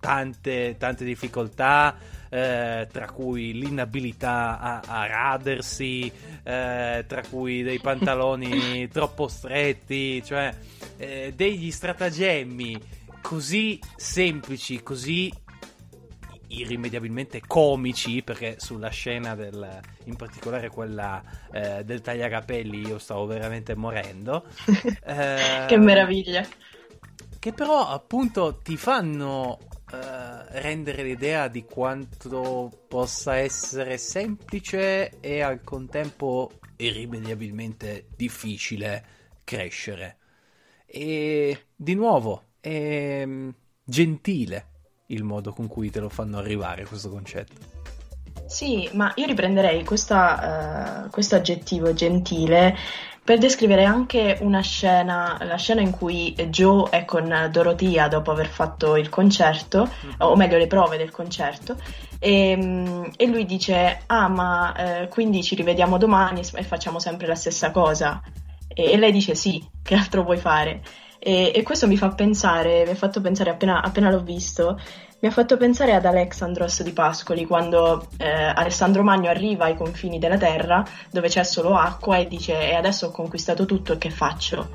tante, 0.00 0.76
tante 0.78 1.04
difficoltà, 1.04 1.96
eh, 2.28 2.88
tra 2.90 3.10
cui 3.10 3.52
l'inabilità 3.52 4.58
a, 4.58 4.80
a 4.84 5.06
radersi, 5.06 6.10
eh, 6.42 7.04
tra 7.06 7.22
cui 7.28 7.62
dei 7.62 7.78
pantaloni 7.78 8.88
troppo 8.92 9.28
stretti, 9.28 10.24
cioè 10.24 10.52
eh, 10.96 11.32
degli 11.36 11.70
stratagemmi 11.70 12.80
così 13.20 13.78
semplici, 13.96 14.82
così 14.82 15.32
irrimediabilmente 16.58 17.42
comici, 17.46 18.22
perché 18.22 18.56
sulla 18.58 18.90
scena 18.90 19.34
del, 19.34 19.80
in 20.04 20.16
particolare 20.16 20.68
quella 20.68 21.22
eh, 21.50 21.84
del 21.84 22.00
tagliacapelli 22.00 22.86
io 22.86 22.98
stavo 22.98 23.26
veramente 23.26 23.74
morendo. 23.74 24.44
eh, 25.04 25.64
che 25.66 25.76
meraviglia! 25.76 26.46
Che 27.38 27.52
però 27.52 27.88
appunto 27.88 28.60
ti 28.62 28.76
fanno 28.76 29.58
eh, 29.92 30.60
rendere 30.60 31.02
l'idea 31.02 31.48
di 31.48 31.64
quanto 31.64 32.84
possa 32.88 33.36
essere 33.36 33.98
semplice 33.98 35.20
e 35.20 35.40
al 35.42 35.62
contempo 35.62 36.52
irrimediabilmente 36.76 38.06
difficile 38.16 39.04
crescere. 39.44 40.18
E 40.86 41.66
di 41.74 41.94
nuovo, 41.94 42.50
è 42.60 43.24
mm, 43.26 43.48
gentile 43.84 44.71
il 45.12 45.24
modo 45.24 45.52
con 45.52 45.66
cui 45.66 45.90
te 45.90 46.00
lo 46.00 46.08
fanno 46.08 46.38
arrivare 46.38 46.84
questo 46.84 47.08
concetto. 47.08 47.80
Sì, 48.46 48.88
ma 48.92 49.12
io 49.16 49.26
riprenderei 49.26 49.84
questa, 49.84 51.04
uh, 51.06 51.10
questo 51.10 51.36
aggettivo 51.36 51.94
gentile 51.94 52.76
per 53.24 53.38
descrivere 53.38 53.84
anche 53.84 54.38
una 54.40 54.60
scena, 54.62 55.38
la 55.42 55.56
scena 55.56 55.80
in 55.80 55.92
cui 55.92 56.34
Joe 56.50 56.90
è 56.90 57.04
con 57.04 57.48
Dorotia 57.52 58.08
dopo 58.08 58.32
aver 58.32 58.48
fatto 58.48 58.96
il 58.96 59.08
concerto, 59.08 59.88
mm-hmm. 59.88 60.14
o 60.18 60.34
meglio 60.34 60.58
le 60.58 60.66
prove 60.66 60.96
del 60.96 61.12
concerto, 61.12 61.76
e, 62.18 62.56
mm, 62.56 63.04
e 63.16 63.26
lui 63.26 63.46
dice, 63.46 64.02
ah 64.06 64.28
ma 64.28 64.74
eh, 64.74 65.08
quindi 65.08 65.42
ci 65.44 65.54
rivediamo 65.54 65.98
domani 65.98 66.42
e 66.52 66.62
facciamo 66.64 66.98
sempre 66.98 67.28
la 67.28 67.36
stessa 67.36 67.70
cosa. 67.70 68.20
E, 68.66 68.90
e 68.90 68.96
lei 68.96 69.12
dice 69.12 69.36
sì, 69.36 69.64
che 69.82 69.94
altro 69.94 70.24
vuoi 70.24 70.38
fare? 70.38 70.82
E, 71.24 71.52
e, 71.54 71.62
questo 71.62 71.86
mi 71.86 71.96
fa 71.96 72.08
pensare, 72.08 72.82
mi 72.84 72.90
ha 72.90 72.96
fatto 72.96 73.20
pensare 73.20 73.50
appena, 73.50 73.80
appena, 73.80 74.10
l'ho 74.10 74.24
visto, 74.24 74.76
mi 75.20 75.28
ha 75.28 75.30
fatto 75.30 75.56
pensare 75.56 75.94
ad 75.94 76.04
Alexandros 76.04 76.82
di 76.82 76.90
Pascoli 76.92 77.46
quando 77.46 78.08
eh, 78.16 78.28
Alessandro 78.28 79.04
Magno 79.04 79.30
arriva 79.30 79.66
ai 79.66 79.76
confini 79.76 80.18
della 80.18 80.36
terra 80.36 80.84
dove 81.12 81.28
c'è 81.28 81.44
solo 81.44 81.76
acqua 81.76 82.16
e 82.16 82.26
dice 82.26 82.68
e 82.68 82.74
adesso 82.74 83.06
ho 83.06 83.10
conquistato 83.12 83.66
tutto 83.66 83.92
e 83.92 83.98
che 83.98 84.10
faccio? 84.10 84.70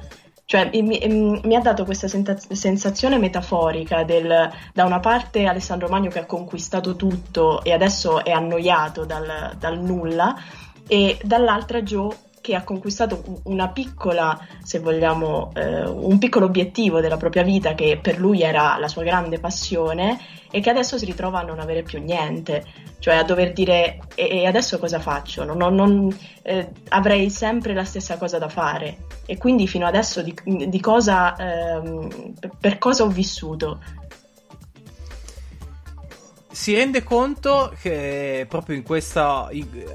Cioè 0.45 0.69
mi, 0.81 1.41
mi 1.43 1.55
ha 1.55 1.59
dato 1.59 1.83
questa 1.83 2.07
sensazione 2.07 3.17
metaforica 3.17 4.05
del 4.05 4.49
da 4.73 4.85
una 4.85 5.01
parte 5.01 5.47
Alessandro 5.47 5.89
Magno 5.89 6.09
che 6.09 6.19
ha 6.19 6.25
conquistato 6.25 6.95
tutto 6.95 7.61
e 7.61 7.73
adesso 7.73 8.23
è 8.23 8.31
annoiato 8.31 9.03
dal, 9.03 9.53
dal 9.59 9.77
nulla 9.81 10.33
e 10.87 11.19
dall'altra 11.21 11.81
Joe 11.81 12.15
che 12.47 12.55
ha 12.55 12.63
conquistato 12.63 13.41
una 13.43 13.67
piccola, 13.67 14.39
se 14.63 14.79
vogliamo, 14.79 15.51
eh, 15.53 15.85
un 15.85 16.17
piccolo 16.17 16.45
obiettivo 16.45 17.01
della 17.01 17.17
propria 17.17 17.43
vita 17.43 17.75
che 17.75 17.99
per 18.01 18.19
lui 18.19 18.41
era 18.41 18.77
la 18.79 18.87
sua 18.87 19.03
grande 19.03 19.37
passione 19.37 20.17
e 20.49 20.61
che 20.61 20.69
adesso 20.69 20.97
si 20.97 21.03
ritrova 21.03 21.41
a 21.41 21.43
non 21.43 21.59
avere 21.59 21.83
più 21.83 22.01
niente, 22.01 22.63
cioè 22.99 23.15
a 23.15 23.23
dover 23.23 23.51
dire 23.51 23.99
e, 24.15 24.29
e 24.29 24.45
adesso 24.45 24.79
cosa 24.79 24.97
faccio? 25.01 25.43
Non, 25.43 25.57
non, 25.57 25.75
non, 25.75 26.17
eh, 26.43 26.69
avrei 26.87 27.29
sempre 27.29 27.73
la 27.73 27.83
stessa 27.83 28.17
cosa 28.17 28.37
da 28.37 28.47
fare 28.47 28.99
e 29.25 29.37
quindi 29.37 29.67
fino 29.67 29.85
adesso 29.85 30.21
di, 30.21 30.33
di 30.45 30.79
cosa, 30.79 31.35
eh, 31.35 32.07
per 32.61 32.77
cosa 32.77 33.03
ho 33.03 33.09
vissuto? 33.09 33.81
Si 36.57 36.73
rende 36.73 37.03
conto 37.03 37.71
che 37.79 38.47
proprio 38.49 38.75
in 38.75 38.81
questa 38.81 39.47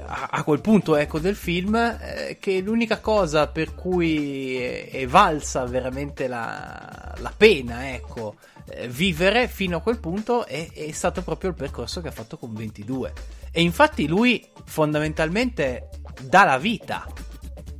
a, 0.05 0.43
quel 0.43 0.61
punto 0.61 0.95
ecco 0.95 1.19
del 1.19 1.35
film 1.35 1.75
eh, 1.75 2.37
che 2.39 2.61
l'unica 2.61 3.01
cosa 3.01 3.47
per 3.47 3.75
cui 3.75 4.55
è, 4.55 4.89
è 4.89 5.05
valsa 5.05 5.65
veramente 5.65 6.25
la, 6.27 7.13
la 7.17 7.33
pena 7.35 7.91
ecco 7.91 8.35
eh, 8.69 8.87
vivere 8.87 9.49
fino 9.49 9.75
a 9.75 9.81
quel 9.81 9.99
punto 9.99 10.45
è, 10.45 10.71
è, 10.71 10.89
stato 10.91 11.21
proprio 11.21 11.49
il 11.49 11.57
percorso 11.57 11.99
che 11.99 12.07
ha 12.07 12.11
fatto 12.11 12.37
con 12.37 12.53
22 12.53 13.13
e 13.51 13.61
infatti 13.61 14.07
lui 14.07 14.47
fondamentalmente 14.63 15.89
dà 16.21 16.45
la 16.45 16.57
vita 16.57 17.05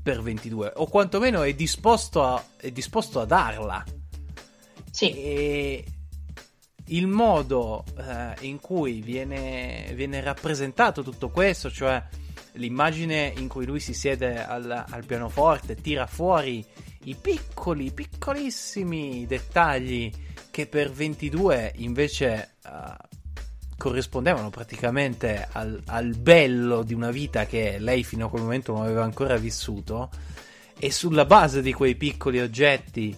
per 0.04 0.22
22 0.22 0.74
o 0.76 0.88
quantomeno 0.88 1.42
è 1.44 1.54
disposto 1.54 2.22
a, 2.22 2.44
è 2.58 2.70
disposto 2.70 3.22
a 3.22 3.26
darla 3.26 3.82
sì. 4.92 5.12
E 5.12 5.86
il 6.94 7.08
modo 7.08 7.84
eh, 7.98 8.34
in 8.42 8.60
cui 8.60 9.02
viene, 9.02 9.92
viene, 9.94 10.22
rappresentato 10.22 11.04
tutto 11.04 11.30
questo, 11.30 11.70
cioè 11.72 12.02
l'immagine 12.54 13.34
in 13.38 13.48
cui 13.48 13.66
lui 13.66 13.80
si 13.80 13.94
siede 13.94 14.44
al, 14.44 14.86
al 14.88 15.06
pianoforte, 15.06 15.76
tira 15.76 16.06
fuori 16.06 16.66
i 17.06 17.16
piccoli, 17.16 17.92
piccolissimi 17.92 19.26
dettagli 19.26 20.12
che 20.52 20.68
per 20.68 20.92
22 20.92 21.74
invece 21.78 22.56
uh, 22.66 22.94
corrispondevano 23.76 24.50
praticamente 24.52 25.48
al, 25.52 25.82
al, 25.88 26.16
bello 26.16 26.84
di 26.84 26.94
una 26.94 27.10
vita 27.10 27.46
che 27.46 27.80
lei 27.80 28.04
fino 28.04 28.28
a 28.28 28.30
quel 28.30 28.44
momento 28.44 28.72
non 28.72 28.84
aveva 28.84 29.04
ancora 29.04 29.36
vissuto 29.38 30.12
e 30.78 30.92
sulla 30.92 31.26
base 31.26 31.62
di 31.62 31.74
quei 31.74 31.96
piccoli 31.96 32.40
oggetti 32.40 33.16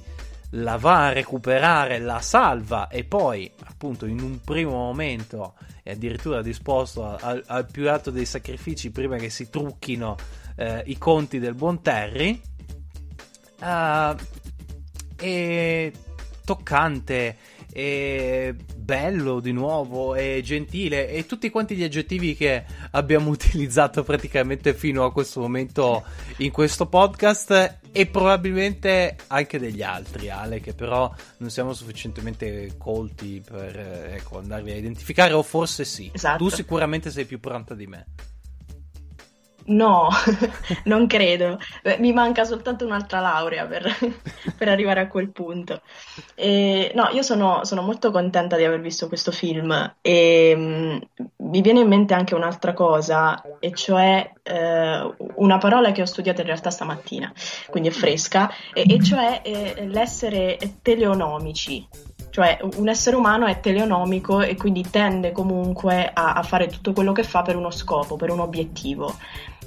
la 0.52 0.78
va 0.78 1.08
a 1.08 1.14
recuperare, 1.14 2.00
la 2.00 2.22
salva 2.22 2.88
e 2.88 3.04
poi, 3.04 3.52
appunto, 3.66 4.06
in 4.06 4.22
un 4.22 4.40
primo 4.42 4.72
momento 4.72 5.56
è 5.84 5.92
addirittura 5.92 6.42
disposto 6.42 7.16
al, 7.16 7.44
al 7.46 7.70
più 7.70 7.90
alto 7.90 8.12
dei 8.12 8.26
sacrifici 8.26 8.92
prima 8.92 9.18
che 9.18 9.30
si 9.30 9.50
trucchino 9.50 10.16
eh, 10.56 10.84
i 10.86 10.98
conti 10.98 11.40
del 11.40 11.54
buon 11.54 11.82
Terry. 11.82 12.42
Uh, 13.62 14.16
e 15.18 15.94
toccante 16.44 17.38
e 17.72 18.56
bello 18.86 19.40
di 19.40 19.52
nuovo 19.52 20.14
e 20.14 20.42
gentile 20.44 21.10
e 21.10 21.26
tutti 21.26 21.50
quanti 21.50 21.76
gli 21.76 21.82
aggettivi 21.82 22.36
che 22.36 22.64
abbiamo 22.92 23.32
utilizzato 23.34 24.04
praticamente 24.04 24.76
fino 24.76 25.04
a 25.04 25.12
questo 25.12 25.40
momento 25.40 26.04
in 26.38 26.52
questo 26.52 26.86
podcast 26.86 27.80
e 27.92 28.06
probabilmente 28.06 29.16
anche 29.28 29.58
degli 29.58 29.82
altri 29.82 30.30
Ale 30.30 30.60
che 30.60 30.74
però 30.74 31.12
non 31.38 31.50
siamo 31.50 31.74
sufficientemente 31.74 32.76
colti 32.78 33.42
per 33.44 33.76
ecco, 34.14 34.38
andarli 34.38 34.72
a 34.72 34.76
identificare 34.76 35.34
o 35.34 35.42
forse 35.42 35.84
sì 35.84 36.12
esatto. 36.14 36.44
tu 36.44 36.50
sicuramente 36.52 37.10
sei 37.10 37.26
più 37.26 37.40
pronta 37.40 37.74
di 37.74 37.88
me 37.88 38.06
No, 39.68 40.10
non 40.86 41.08
credo. 41.08 41.58
Mi 42.00 42.14
manca 42.14 42.44
soltanto 42.44 42.86
un'altra 42.86 43.20
laurea 43.20 43.66
per, 43.66 43.90
per 44.56 44.70
arrivare 44.70 45.00
a 45.00 45.08
quel 45.08 45.32
punto. 45.32 45.82
E, 46.36 46.92
no, 46.94 47.10
io 47.12 47.24
sono, 47.24 47.64
sono, 47.64 47.82
molto 47.82 48.12
contenta 48.12 48.58
di 48.58 48.64
aver 48.64 48.80
visto 48.80 49.08
questo 49.08 49.32
film 49.32 49.96
e 50.02 50.54
um, 50.56 51.00
mi 51.38 51.62
viene 51.62 51.80
in 51.80 51.88
mente 51.88 52.14
anche 52.14 52.36
un'altra 52.36 52.74
cosa, 52.74 53.42
e 53.60 53.74
cioè 53.74 54.32
uh, 54.44 55.16
una 55.36 55.58
parola 55.58 55.92
che 55.92 56.02
ho 56.02 56.06
studiato 56.06 56.42
in 56.42 56.48
realtà 56.48 56.70
stamattina, 56.70 57.32
quindi 57.70 57.90
è 57.90 57.92
fresca, 57.92 58.52
e, 58.74 58.86
e 58.88 59.04
cioè 59.04 59.42
eh, 59.44 59.88
l'essere 59.88 60.58
teleonomici. 60.82 61.88
Cioè 62.36 62.60
un 62.76 62.90
essere 62.90 63.16
umano 63.16 63.46
è 63.46 63.62
teleonomico 63.62 64.42
e 64.42 64.58
quindi 64.58 64.84
tende 64.90 65.32
comunque 65.32 66.12
a, 66.14 66.34
a 66.34 66.44
fare 66.44 66.68
tutto 66.68 66.92
quello 66.92 67.14
che 67.14 67.24
fa 67.24 67.44
per 67.44 67.56
uno 67.56 67.72
scopo, 67.72 68.18
per 68.18 68.30
un 68.30 68.42
obiettivo. 68.42 69.16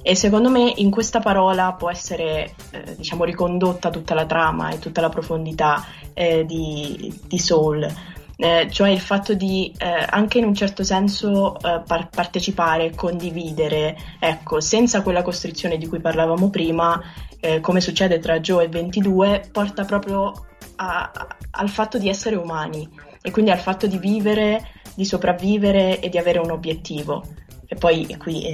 E 0.08 0.14
secondo 0.14 0.48
me 0.48 0.72
in 0.76 0.90
questa 0.90 1.20
parola 1.20 1.74
può 1.74 1.90
essere 1.90 2.54
eh, 2.70 2.96
diciamo, 2.96 3.24
ricondotta 3.24 3.90
tutta 3.90 4.14
la 4.14 4.24
trama 4.24 4.70
e 4.70 4.78
tutta 4.78 5.02
la 5.02 5.10
profondità 5.10 5.84
eh, 6.14 6.46
di, 6.46 7.12
di, 7.26 7.38
Soul. 7.38 7.86
Eh, 8.34 8.68
cioè 8.70 8.88
il 8.88 9.00
fatto 9.00 9.34
di 9.34 9.70
eh, 9.76 10.06
anche 10.08 10.38
in 10.38 10.46
un 10.46 10.54
certo 10.54 10.82
senso 10.82 11.56
eh, 11.56 11.82
par- 11.86 12.08
partecipare, 12.08 12.94
condividere, 12.94 13.98
ecco, 14.18 14.62
senza 14.62 15.02
quella 15.02 15.20
costrizione 15.20 15.76
di 15.76 15.86
cui 15.86 16.00
parlavamo 16.00 16.48
prima, 16.48 16.98
eh, 17.38 17.60
come 17.60 17.82
succede 17.82 18.18
tra 18.18 18.40
Joe 18.40 18.64
e 18.64 18.68
22, 18.68 19.50
porta 19.52 19.84
proprio 19.84 20.32
a, 20.76 21.12
al 21.50 21.68
fatto 21.68 21.98
di 21.98 22.08
essere 22.08 22.36
umani 22.36 22.88
e 23.20 23.30
quindi 23.30 23.50
al 23.50 23.58
fatto 23.58 23.86
di 23.86 23.98
vivere, 23.98 24.70
di 24.94 25.04
sopravvivere 25.04 26.00
e 26.00 26.08
di 26.08 26.16
avere 26.16 26.38
un 26.38 26.50
obiettivo. 26.50 27.22
E 27.70 27.74
poi 27.74 28.16
qui 28.16 28.46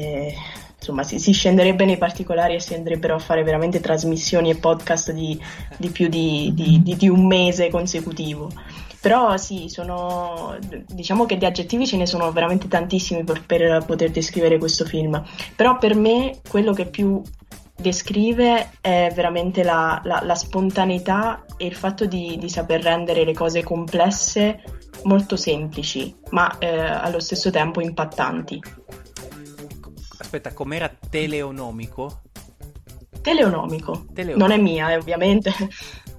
insomma 0.85 1.03
si, 1.03 1.19
si, 1.19 1.33
scenderebbe 1.33 1.87
nei 1.87 1.97
particolari 1.97 2.55
e 2.55 2.61
si 2.61 2.75
andrebbero 2.75 3.15
a 3.15 3.19
fare 3.19 3.43
veramente 3.43 3.81
trasmissioni 3.81 4.51
e 4.51 4.57
podcast 4.57 5.13
di, 5.13 5.41
di 5.79 5.89
più 5.89 6.09
di, 6.09 6.53
di, 6.55 6.83
di, 6.83 7.09
un 7.09 7.27
mese 7.27 7.71
consecutivo. 7.71 8.51
Però 9.01 9.37
sì, 9.37 9.69
sono, 9.69 10.57
diciamo 10.87 11.25
che 11.25 11.37
di 11.39 11.45
aggettivi 11.47 11.87
ce 11.87 11.97
ne 11.97 12.07
sono 12.07 12.31
veramente 12.33 12.69
tantissimi 12.69 13.25
per, 13.25 13.45
per 13.45 13.85
poter 13.85 14.11
descrivere 14.11 14.59
questo 14.59 14.85
film. 14.85 15.23
Però 15.57 15.79
per 15.79 15.95
me 15.95 16.41
quello 16.49 16.73
che 16.73 16.87
più 16.87 17.23
descrive 17.77 18.71
è 18.81 19.11
veramente 19.15 19.63
la, 19.63 20.01
la, 20.05 20.23
la 20.23 20.35
spontaneità 20.35 21.45
e 21.57 21.67
il 21.67 21.75
fatto 21.75 22.07
di, 22.07 22.37
di, 22.39 22.49
saper 22.49 22.83
rendere 22.83 23.25
le 23.25 23.35
cose 23.35 23.63
complesse 23.63 24.63
molto 25.03 25.37
semplici, 25.37 26.15
ma 26.31 26.57
eh, 26.59 26.79
allo 26.79 27.21
stesso 27.21 27.51
tempo 27.51 27.81
impattanti. 27.81 28.61
Aspetta, 30.35 30.53
com'era 30.53 30.89
teleonomico? 30.89 32.23
Teleonomico. 33.23 34.07
teleonomico. 34.13 34.37
Non 34.37 34.51
è 34.51 34.61
mia, 34.61 34.91
eh, 34.91 34.97
ovviamente. 34.97 35.55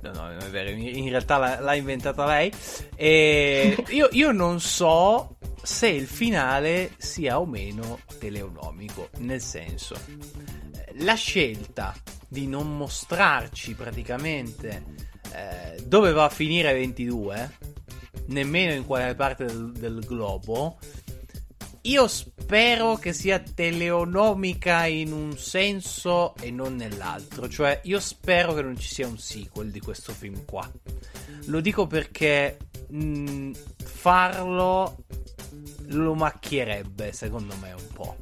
No, 0.04 0.12
no, 0.14 0.30
è 0.30 0.50
vero, 0.50 0.70
in 0.70 1.10
realtà 1.10 1.36
l'ha, 1.38 1.60
l'ha 1.60 1.76
inventata 1.76 2.26
lei. 2.26 2.50
E 2.96 3.76
io, 3.90 4.08
io 4.12 4.32
non 4.32 4.62
so 4.62 5.36
se 5.62 5.90
il 5.90 6.08
finale 6.08 6.92
sia 6.96 7.42
o 7.42 7.46
meno 7.46 8.00
teleonomico, 8.18 9.10
nel 9.18 9.42
senso, 9.42 10.00
la 11.00 11.16
scelta 11.16 11.94
di 12.30 12.48
non 12.48 12.78
mostrarci 12.78 13.74
praticamente 13.74 14.84
eh, 15.34 15.84
dove 15.84 16.14
va 16.14 16.24
a 16.24 16.30
finire 16.30 16.72
22, 16.72 17.58
nemmeno 18.28 18.72
in 18.72 18.86
quale 18.86 19.14
parte 19.14 19.44
del, 19.44 19.74
del 19.74 20.00
globo, 20.06 20.78
io 21.86 22.08
spero 22.08 22.96
che 22.96 23.14
sia 23.14 23.40
teleonomica 23.40 24.86
in 24.86 25.12
un 25.12 25.38
senso 25.38 26.36
e 26.38 26.50
non 26.50 26.76
nell'altro. 26.76 27.48
Cioè, 27.48 27.82
io 27.84 28.00
spero 28.00 28.54
che 28.54 28.62
non 28.62 28.78
ci 28.78 28.88
sia 28.88 29.08
un 29.08 29.18
sequel 29.18 29.70
di 29.70 29.80
questo 29.80 30.12
film 30.12 30.46
qua. 30.46 30.70
Lo 31.46 31.60
dico 31.60 31.86
perché 31.86 32.58
mh, 32.90 33.06
mm, 33.06 33.54
farlo 33.84 35.06
lo 35.88 36.16
macchierebbe, 36.16 37.12
secondo 37.14 37.56
me, 37.58 37.74
un 37.74 37.88
po'. 37.94 38.16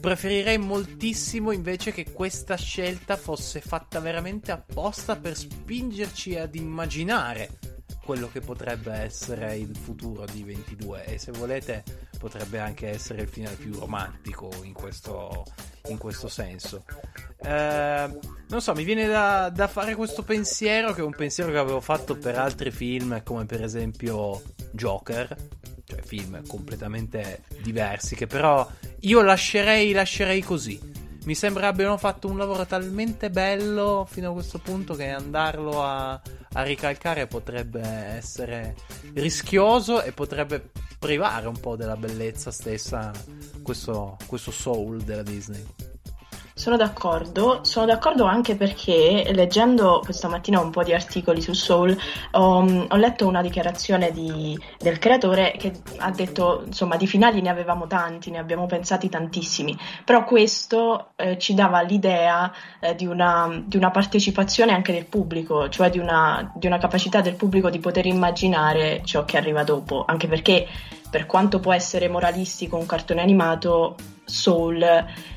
Preferirei 0.00 0.56
moltissimo 0.56 1.50
invece 1.50 1.92
che 1.92 2.12
questa 2.12 2.56
scelta 2.56 3.16
fosse 3.16 3.60
fatta 3.60 4.00
veramente 4.00 4.52
apposta 4.52 5.16
per 5.16 5.36
spingerci 5.36 6.36
ad 6.36 6.54
immaginare 6.54 7.75
quello 8.06 8.30
che 8.30 8.40
potrebbe 8.40 8.92
essere 8.92 9.56
il 9.56 9.76
futuro 9.76 10.24
di 10.24 10.44
22 10.44 11.04
e 11.04 11.18
se 11.18 11.32
volete 11.32 11.82
potrebbe 12.18 12.60
anche 12.60 12.88
essere 12.88 13.22
il 13.22 13.28
finale 13.28 13.56
più 13.56 13.76
romantico 13.76 14.48
in 14.62 14.72
questo, 14.72 15.44
in 15.88 15.98
questo 15.98 16.28
senso. 16.28 16.84
Eh, 17.42 18.18
non 18.48 18.62
so, 18.62 18.72
mi 18.74 18.84
viene 18.84 19.08
da, 19.08 19.50
da, 19.52 19.66
fare 19.66 19.96
questo 19.96 20.22
pensiero 20.22 20.92
che 20.92 21.00
è 21.00 21.04
un 21.04 21.14
pensiero 21.14 21.50
che 21.50 21.58
avevo 21.58 21.80
fatto 21.80 22.16
per 22.16 22.38
altri 22.38 22.70
film 22.70 23.22
come 23.24 23.44
per 23.44 23.62
esempio 23.62 24.40
Joker, 24.70 25.36
cioè 25.84 26.00
film 26.02 26.46
completamente 26.46 27.42
diversi 27.60 28.14
che 28.14 28.28
però 28.28 28.66
io 29.00 29.20
lascerei, 29.20 29.92
lascerei 29.92 30.42
così 30.42 31.05
mi 31.26 31.34
sembra 31.34 31.66
abbiano 31.66 31.96
fatto 31.96 32.28
un 32.28 32.38
lavoro 32.38 32.64
talmente 32.66 33.30
bello 33.30 34.06
fino 34.08 34.30
a 34.30 34.32
questo 34.32 34.58
punto 34.58 34.94
che 34.94 35.08
andarlo 35.08 35.82
a, 35.84 36.12
a 36.12 36.62
ricalcare 36.62 37.26
potrebbe 37.26 37.80
essere 37.80 38.76
rischioso 39.12 40.02
e 40.02 40.12
potrebbe 40.12 40.70
privare 40.98 41.48
un 41.48 41.58
po' 41.58 41.74
della 41.74 41.96
bellezza 41.96 42.52
stessa 42.52 43.10
questo, 43.62 44.16
questo 44.26 44.52
soul 44.52 45.02
della 45.02 45.24
Disney. 45.24 45.95
Sono 46.58 46.78
d'accordo, 46.78 47.58
sono 47.64 47.84
d'accordo 47.84 48.24
anche 48.24 48.56
perché 48.56 49.30
leggendo 49.34 50.00
questa 50.02 50.26
mattina 50.26 50.58
un 50.58 50.70
po' 50.70 50.82
di 50.82 50.94
articoli 50.94 51.42
su 51.42 51.52
Soul 51.52 51.94
ho, 52.30 52.86
ho 52.88 52.96
letto 52.96 53.26
una 53.26 53.42
dichiarazione 53.42 54.10
di, 54.10 54.58
del 54.78 54.98
creatore 54.98 55.54
che 55.58 55.82
ha 55.98 56.10
detto 56.10 56.62
insomma 56.64 56.96
di 56.96 57.06
finali 57.06 57.42
ne 57.42 57.50
avevamo 57.50 57.86
tanti, 57.86 58.30
ne 58.30 58.38
abbiamo 58.38 58.64
pensati 58.64 59.10
tantissimi, 59.10 59.78
però 60.02 60.24
questo 60.24 61.08
eh, 61.16 61.36
ci 61.36 61.52
dava 61.52 61.82
l'idea 61.82 62.50
eh, 62.80 62.94
di, 62.94 63.04
una, 63.04 63.62
di, 63.62 63.76
una, 63.76 63.90
partecipazione 63.90 64.72
anche 64.72 64.94
del 64.94 65.04
pubblico, 65.04 65.68
cioè 65.68 65.90
di 65.90 65.98
una, 65.98 66.50
di 66.54 66.66
una 66.66 66.78
capacità 66.78 67.20
del 67.20 67.34
pubblico 67.34 67.68
di 67.68 67.80
poter 67.80 68.06
immaginare 68.06 69.02
ciò 69.04 69.26
che 69.26 69.36
arriva 69.36 69.62
dopo, 69.62 70.06
anche 70.08 70.26
perché 70.26 70.66
per 71.10 71.26
quanto 71.26 71.60
può 71.60 71.72
essere 71.72 72.08
moralistico 72.08 72.76
un 72.76 72.86
cartone 72.86 73.20
animato, 73.20 73.96
Soul 74.24 74.82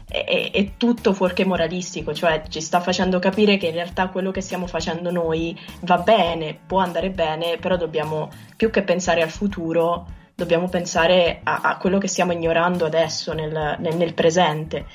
è, 0.10 0.50
è, 0.52 0.72
tutto 0.78 1.14
fuorché 1.14 1.46
moralistico, 1.46 2.14
cioè 2.14 2.42
ci 2.50 2.62
sta 2.62 2.80
facendo 2.80 3.20
capire 3.20 3.58
che 3.58 3.68
in 3.68 3.74
realtà 3.74 4.10
quello 4.10 4.32
che 4.32 4.42
stiamo 4.42 4.66
facendo 4.66 5.12
noi 5.12 5.58
va 5.82 6.00
bene, 6.00 6.58
può 6.66 6.80
andare 6.80 7.12
bene, 7.12 7.58
però 7.58 7.78
dobbiamo 7.78 8.30
più 8.58 8.72
che 8.72 8.82
pensare 8.82 9.22
al 9.22 9.30
futuro, 9.30 10.08
dobbiamo 10.34 10.68
pensare 10.68 11.42
a, 11.44 11.62
a 11.62 11.78
quello 11.78 12.00
che 12.00 12.08
stiamo 12.08 12.32
ignorando 12.32 12.86
adesso 12.86 13.34
nel, 13.34 13.78
nel, 13.80 13.96
nel, 13.96 14.14
presente, 14.16 14.86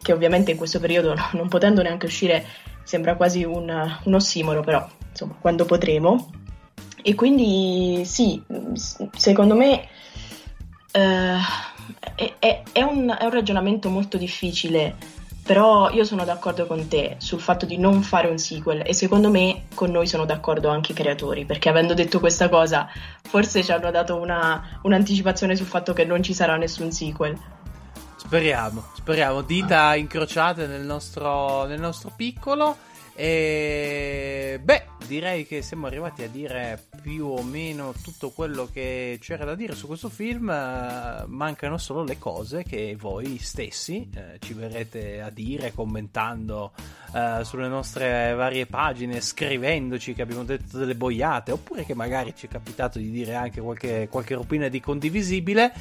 che 0.00 0.12
ovviamente 0.12 0.52
in 0.52 0.56
questo 0.56 0.80
periodo 0.80 1.14
non 1.32 1.48
potendo 1.48 1.82
neanche 1.82 2.06
uscire 2.06 2.44
sembra 2.82 3.14
quasi 3.16 3.44
un, 3.44 3.68
un 4.04 4.14
ossimoro, 4.14 4.62
però 4.62 4.88
insomma 5.10 5.36
quando 5.38 5.66
potremo. 5.66 6.30
E 7.04 7.14
quindi 7.14 8.04
sì, 8.04 8.42
secondo 9.16 9.56
me 9.56 9.88
eh, 10.92 11.38
è, 12.38 12.62
è, 12.72 12.82
un, 12.82 13.14
è 13.18 13.24
un 13.24 13.30
ragionamento 13.30 13.90
molto 13.90 14.16
difficile 14.16 15.20
però 15.44 15.90
io 15.90 16.04
sono 16.04 16.24
d'accordo 16.24 16.66
con 16.66 16.86
te 16.86 17.16
sul 17.18 17.40
fatto 17.40 17.66
di 17.66 17.76
non 17.76 18.02
fare 18.02 18.28
un 18.28 18.38
sequel 18.38 18.82
e 18.86 18.94
secondo 18.94 19.28
me 19.28 19.64
con 19.74 19.90
noi 19.90 20.06
sono 20.06 20.24
d'accordo 20.24 20.68
anche 20.68 20.92
i 20.92 20.94
creatori, 20.94 21.44
perché 21.44 21.68
avendo 21.68 21.94
detto 21.94 22.20
questa 22.20 22.48
cosa 22.48 22.88
forse 23.22 23.64
ci 23.64 23.72
hanno 23.72 23.90
dato 23.90 24.16
una, 24.16 24.78
un'anticipazione 24.82 25.56
sul 25.56 25.66
fatto 25.66 25.92
che 25.92 26.04
non 26.04 26.22
ci 26.22 26.32
sarà 26.32 26.56
nessun 26.56 26.92
sequel. 26.92 27.36
Speriamo, 28.14 28.84
speriamo, 28.94 29.42
dita 29.42 29.96
incrociate 29.96 30.68
nel 30.68 30.82
nostro, 30.82 31.64
nel 31.64 31.80
nostro 31.80 32.12
piccolo. 32.14 32.76
E 33.14 34.60
beh, 34.62 34.86
direi 35.12 35.46
che 35.46 35.60
siamo 35.60 35.86
arrivati 35.86 36.22
a 36.22 36.28
dire 36.28 36.86
più 37.02 37.26
o 37.26 37.42
meno 37.42 37.92
tutto 38.02 38.30
quello 38.30 38.66
che 38.72 39.18
c'era 39.20 39.44
da 39.44 39.54
dire 39.54 39.74
su 39.74 39.86
questo 39.86 40.08
film. 40.08 40.48
Uh, 40.48 41.26
mancano 41.26 41.76
solo 41.76 42.02
le 42.02 42.16
cose 42.16 42.62
che 42.62 42.96
voi 42.98 43.36
stessi 43.36 44.08
uh, 44.14 44.38
ci 44.38 44.54
verrete 44.54 45.20
a 45.20 45.28
dire 45.28 45.74
commentando 45.74 46.72
uh, 47.12 47.42
sulle 47.42 47.68
nostre 47.68 48.32
varie 48.32 48.64
pagine, 48.64 49.20
scrivendoci 49.20 50.14
che 50.14 50.22
abbiamo 50.22 50.44
detto 50.44 50.78
delle 50.78 50.94
boiate, 50.94 51.52
oppure 51.52 51.84
che 51.84 51.94
magari 51.94 52.34
ci 52.34 52.46
è 52.46 52.48
capitato 52.48 52.98
di 52.98 53.10
dire 53.10 53.34
anche 53.34 53.60
qualche, 53.60 54.08
qualche 54.10 54.34
ropina 54.34 54.68
di 54.68 54.80
condivisibile. 54.80 55.74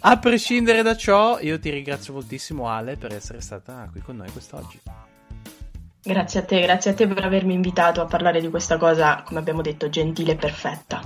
A 0.00 0.18
prescindere 0.18 0.82
da 0.82 0.96
ciò, 0.96 1.38
io 1.38 1.60
ti 1.60 1.70
ringrazio 1.70 2.14
moltissimo 2.14 2.68
Ale 2.68 2.96
per 2.96 3.14
essere 3.14 3.40
stata 3.40 3.88
qui 3.92 4.00
con 4.00 4.16
noi 4.16 4.30
quest'oggi. 4.32 4.80
Grazie 6.02 6.40
a 6.40 6.44
te, 6.44 6.60
grazie 6.62 6.92
a 6.92 6.94
te 6.94 7.06
per 7.06 7.24
avermi 7.24 7.52
invitato 7.52 8.00
a 8.00 8.06
parlare 8.06 8.40
di 8.40 8.48
questa 8.48 8.78
cosa, 8.78 9.22
come 9.22 9.40
abbiamo 9.40 9.60
detto, 9.60 9.90
gentile 9.90 10.32
e 10.32 10.36
perfetta. 10.36 11.02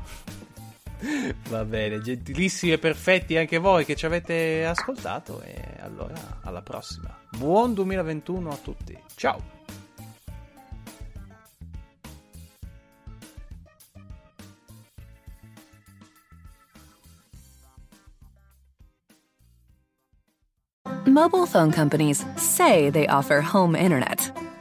Va 1.48 1.64
bene, 1.64 2.00
gentilissimi 2.00 2.72
e 2.72 2.78
perfetti 2.78 3.36
anche 3.36 3.58
voi 3.58 3.84
che 3.84 3.96
ci 3.96 4.06
avete 4.06 4.64
ascoltato 4.64 5.42
e 5.42 5.60
allora 5.80 6.14
alla 6.42 6.62
prossima. 6.62 7.18
Buon 7.36 7.74
2021 7.74 8.50
a 8.50 8.56
tutti. 8.56 8.98
Ciao. 9.16 9.52
Mobile 21.06 21.46
phone 21.46 21.70
companies 21.70 22.24
say 22.36 22.90
they 22.90 23.06
offer 23.06 23.40
home 23.40 23.76
internet. 23.76 24.43